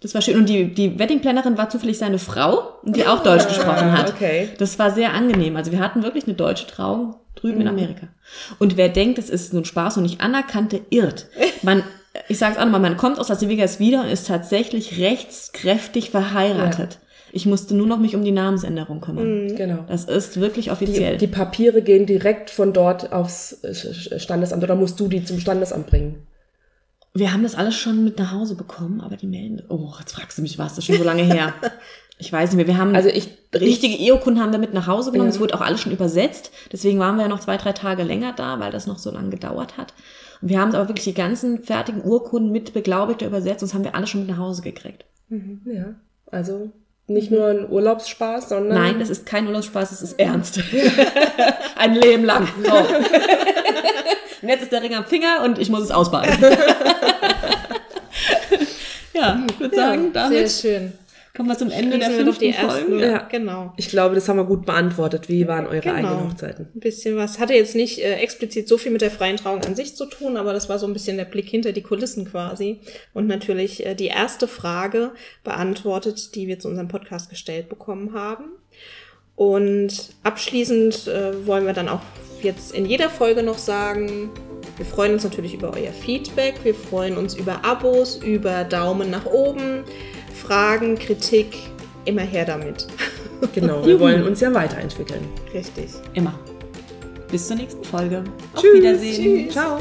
Das 0.00 0.14
war 0.14 0.20
schön. 0.20 0.36
Und 0.36 0.48
die, 0.48 0.74
die 0.74 0.98
Weddingplannerin 0.98 1.56
war 1.56 1.70
zufällig 1.70 1.98
seine 1.98 2.18
Frau, 2.18 2.74
die 2.82 3.06
auch 3.06 3.22
Deutsch 3.22 3.44
ah, 3.44 3.48
gesprochen 3.48 3.92
hat. 3.92 4.10
Okay. 4.10 4.50
Das 4.58 4.78
war 4.78 4.90
sehr 4.90 5.14
angenehm. 5.14 5.56
Also 5.56 5.72
wir 5.72 5.78
hatten 5.78 6.02
wirklich 6.02 6.26
eine 6.26 6.34
deutsche 6.34 6.66
Trauung 6.66 7.16
drüben 7.34 7.56
mhm. 7.56 7.62
in 7.62 7.68
Amerika. 7.68 8.08
Und 8.58 8.76
wer 8.76 8.88
denkt, 8.88 9.18
das 9.18 9.30
ist 9.30 9.52
nur 9.52 9.62
ein 9.62 9.64
Spaß 9.64 9.96
und 9.96 10.02
nicht 10.02 10.20
anerkannte, 10.20 10.80
irrt. 10.90 11.28
Man, 11.62 11.82
ich 12.28 12.38
sage 12.38 12.54
es 12.54 12.58
auch 12.58 12.64
nochmal, 12.64 12.80
man 12.80 12.96
kommt 12.96 13.18
aus 13.18 13.28
Las 13.28 13.48
Vegas 13.48 13.78
wieder 13.78 14.02
und 14.02 14.08
ist 14.08 14.26
tatsächlich 14.26 14.98
rechtskräftig 14.98 16.10
verheiratet. 16.10 16.94
Ja. 16.94 17.05
Ich 17.36 17.44
musste 17.44 17.76
nur 17.76 17.86
noch 17.86 17.98
mich 17.98 18.16
um 18.16 18.24
die 18.24 18.32
Namensänderung 18.32 19.02
kümmern. 19.02 19.44
Mhm. 19.44 19.56
Genau. 19.56 19.84
Das 19.88 20.04
ist 20.04 20.40
wirklich 20.40 20.72
offiziell. 20.72 21.18
Die, 21.18 21.26
die, 21.26 21.32
Papiere 21.32 21.82
gehen 21.82 22.06
direkt 22.06 22.48
von 22.48 22.72
dort 22.72 23.12
aufs 23.12 23.58
Standesamt 24.16 24.64
oder 24.64 24.74
musst 24.74 24.98
du 24.98 25.06
die 25.06 25.22
zum 25.22 25.38
Standesamt 25.38 25.86
bringen? 25.86 26.26
Wir 27.12 27.34
haben 27.34 27.42
das 27.42 27.54
alles 27.54 27.74
schon 27.74 28.04
mit 28.04 28.18
nach 28.18 28.32
Hause 28.32 28.54
bekommen, 28.54 29.02
aber 29.02 29.18
die 29.18 29.26
melden. 29.26 29.62
Oh, 29.68 29.92
jetzt 29.98 30.12
fragst 30.12 30.38
du 30.38 30.42
mich, 30.42 30.58
war 30.58 30.66
es 30.66 30.76
das 30.76 30.86
schon 30.86 30.96
so 30.96 31.04
lange 31.04 31.22
her? 31.22 31.52
Ich 32.18 32.32
weiß 32.32 32.48
nicht 32.48 32.56
mehr. 32.56 32.66
Wir 32.66 32.78
haben 32.78 32.96
also 32.96 33.10
ich, 33.10 33.28
richtige 33.54 33.94
EO-Kunden 33.94 34.40
haben 34.40 34.50
wir 34.50 34.58
mit 34.58 34.72
nach 34.72 34.86
Hause 34.86 35.12
genommen. 35.12 35.28
Es 35.28 35.38
wurde 35.38 35.52
auch 35.52 35.60
alles 35.60 35.82
schon 35.82 35.92
übersetzt. 35.92 36.50
Deswegen 36.72 36.98
waren 36.98 37.16
wir 37.16 37.24
ja 37.24 37.28
noch 37.28 37.40
zwei, 37.40 37.58
drei 37.58 37.72
Tage 37.72 38.04
länger 38.04 38.32
da, 38.32 38.58
weil 38.58 38.72
das 38.72 38.86
noch 38.86 38.96
so 38.96 39.10
lange 39.10 39.28
gedauert 39.28 39.76
hat. 39.76 39.92
Und 40.40 40.48
wir 40.48 40.58
haben 40.58 40.74
aber 40.74 40.88
wirklich 40.88 41.04
die 41.04 41.12
ganzen 41.12 41.58
fertigen 41.58 42.02
Urkunden 42.02 42.50
mit 42.52 42.72
beglaubigter 42.72 43.26
Übersetzung, 43.26 43.68
das 43.68 43.74
haben 43.74 43.84
wir 43.84 43.94
alles 43.94 44.08
schon 44.08 44.20
mit 44.20 44.30
nach 44.30 44.38
Hause 44.38 44.62
gekriegt. 44.62 45.04
Mhm. 45.28 45.60
Ja, 45.66 45.94
also 46.30 46.70
nicht 47.08 47.30
nur 47.30 47.46
ein 47.46 47.70
Urlaubsspaß, 47.70 48.48
sondern. 48.48 48.78
Nein, 48.78 48.98
das 48.98 49.10
ist 49.10 49.26
kein 49.26 49.46
Urlaubsspaß, 49.46 49.90
das 49.90 50.02
ist 50.02 50.18
ernst. 50.18 50.60
ein 51.76 51.94
Leben 51.94 52.24
lang. 52.24 52.48
So. 52.64 52.72
und 54.42 54.48
jetzt 54.48 54.62
ist 54.62 54.72
der 54.72 54.82
Ring 54.82 54.94
am 54.94 55.04
Finger 55.04 55.42
und 55.44 55.58
ich 55.58 55.68
muss 55.68 55.82
es 55.82 55.90
ausbaden. 55.90 56.36
ja, 59.14 59.40
ich 59.48 59.60
würde 59.60 59.76
sagen, 59.76 60.12
damit. 60.12 60.50
Sehr 60.50 60.80
schön. 60.80 60.92
Kommen 61.36 61.50
wir 61.50 61.58
zum 61.58 61.70
Ende 61.70 61.98
der 61.98 62.10
fünften 62.10 62.52
Folge. 62.54 63.06
Ja, 63.06 63.18
genau. 63.30 63.74
Ich 63.76 63.90
glaube, 63.90 64.14
das 64.14 64.26
haben 64.26 64.38
wir 64.38 64.44
gut 64.44 64.64
beantwortet. 64.64 65.28
Wie 65.28 65.46
waren 65.46 65.66
eure 65.66 65.80
genau. 65.80 65.94
eigenen 65.94 66.30
Hochzeiten? 66.30 66.68
Ein 66.74 66.80
bisschen 66.80 67.16
was. 67.16 67.38
Hatte 67.38 67.52
jetzt 67.52 67.76
nicht 67.76 67.98
äh, 67.98 68.14
explizit 68.14 68.66
so 68.66 68.78
viel 68.78 68.90
mit 68.90 69.02
der 69.02 69.10
freien 69.10 69.36
Trauung 69.36 69.62
an 69.62 69.74
sich 69.74 69.96
zu 69.96 70.06
tun, 70.06 70.38
aber 70.38 70.54
das 70.54 70.70
war 70.70 70.78
so 70.78 70.86
ein 70.86 70.94
bisschen 70.94 71.18
der 71.18 71.26
Blick 71.26 71.48
hinter 71.48 71.72
die 71.72 71.82
Kulissen 71.82 72.24
quasi. 72.24 72.80
Und 73.12 73.26
natürlich 73.26 73.84
äh, 73.84 73.94
die 73.94 74.06
erste 74.06 74.48
Frage 74.48 75.12
beantwortet, 75.44 76.34
die 76.34 76.46
wir 76.46 76.58
zu 76.58 76.68
unserem 76.68 76.88
Podcast 76.88 77.28
gestellt 77.28 77.68
bekommen 77.68 78.14
haben. 78.14 78.44
Und 79.34 80.14
abschließend 80.22 81.08
äh, 81.08 81.46
wollen 81.46 81.66
wir 81.66 81.74
dann 81.74 81.90
auch 81.90 82.00
jetzt 82.40 82.74
in 82.74 82.86
jeder 82.86 83.10
Folge 83.10 83.42
noch 83.42 83.58
sagen, 83.58 84.30
wir 84.78 84.86
freuen 84.86 85.12
uns 85.12 85.24
natürlich 85.24 85.52
über 85.52 85.74
euer 85.74 85.92
Feedback, 85.92 86.54
wir 86.64 86.74
freuen 86.74 87.18
uns 87.18 87.34
über 87.34 87.62
Abos, 87.62 88.16
über 88.16 88.64
Daumen 88.64 89.10
nach 89.10 89.26
oben. 89.26 89.84
Fragen, 90.36 90.96
Kritik, 90.98 91.56
immer 92.04 92.22
her 92.22 92.44
damit. 92.44 92.86
Genau, 93.54 93.84
wir 93.84 94.00
wollen 94.00 94.22
uns 94.26 94.40
ja 94.40 94.52
weiterentwickeln. 94.54 95.20
Richtig. 95.52 95.90
Immer. 96.14 96.38
Bis 97.30 97.48
zur 97.48 97.56
nächsten 97.56 97.84
Folge. 97.84 98.24
Auf 98.54 98.62
Tschüss, 98.62 98.74
Wiedersehen. 98.76 99.44
Tschüss. 99.44 99.52
Ciao. 99.52 99.78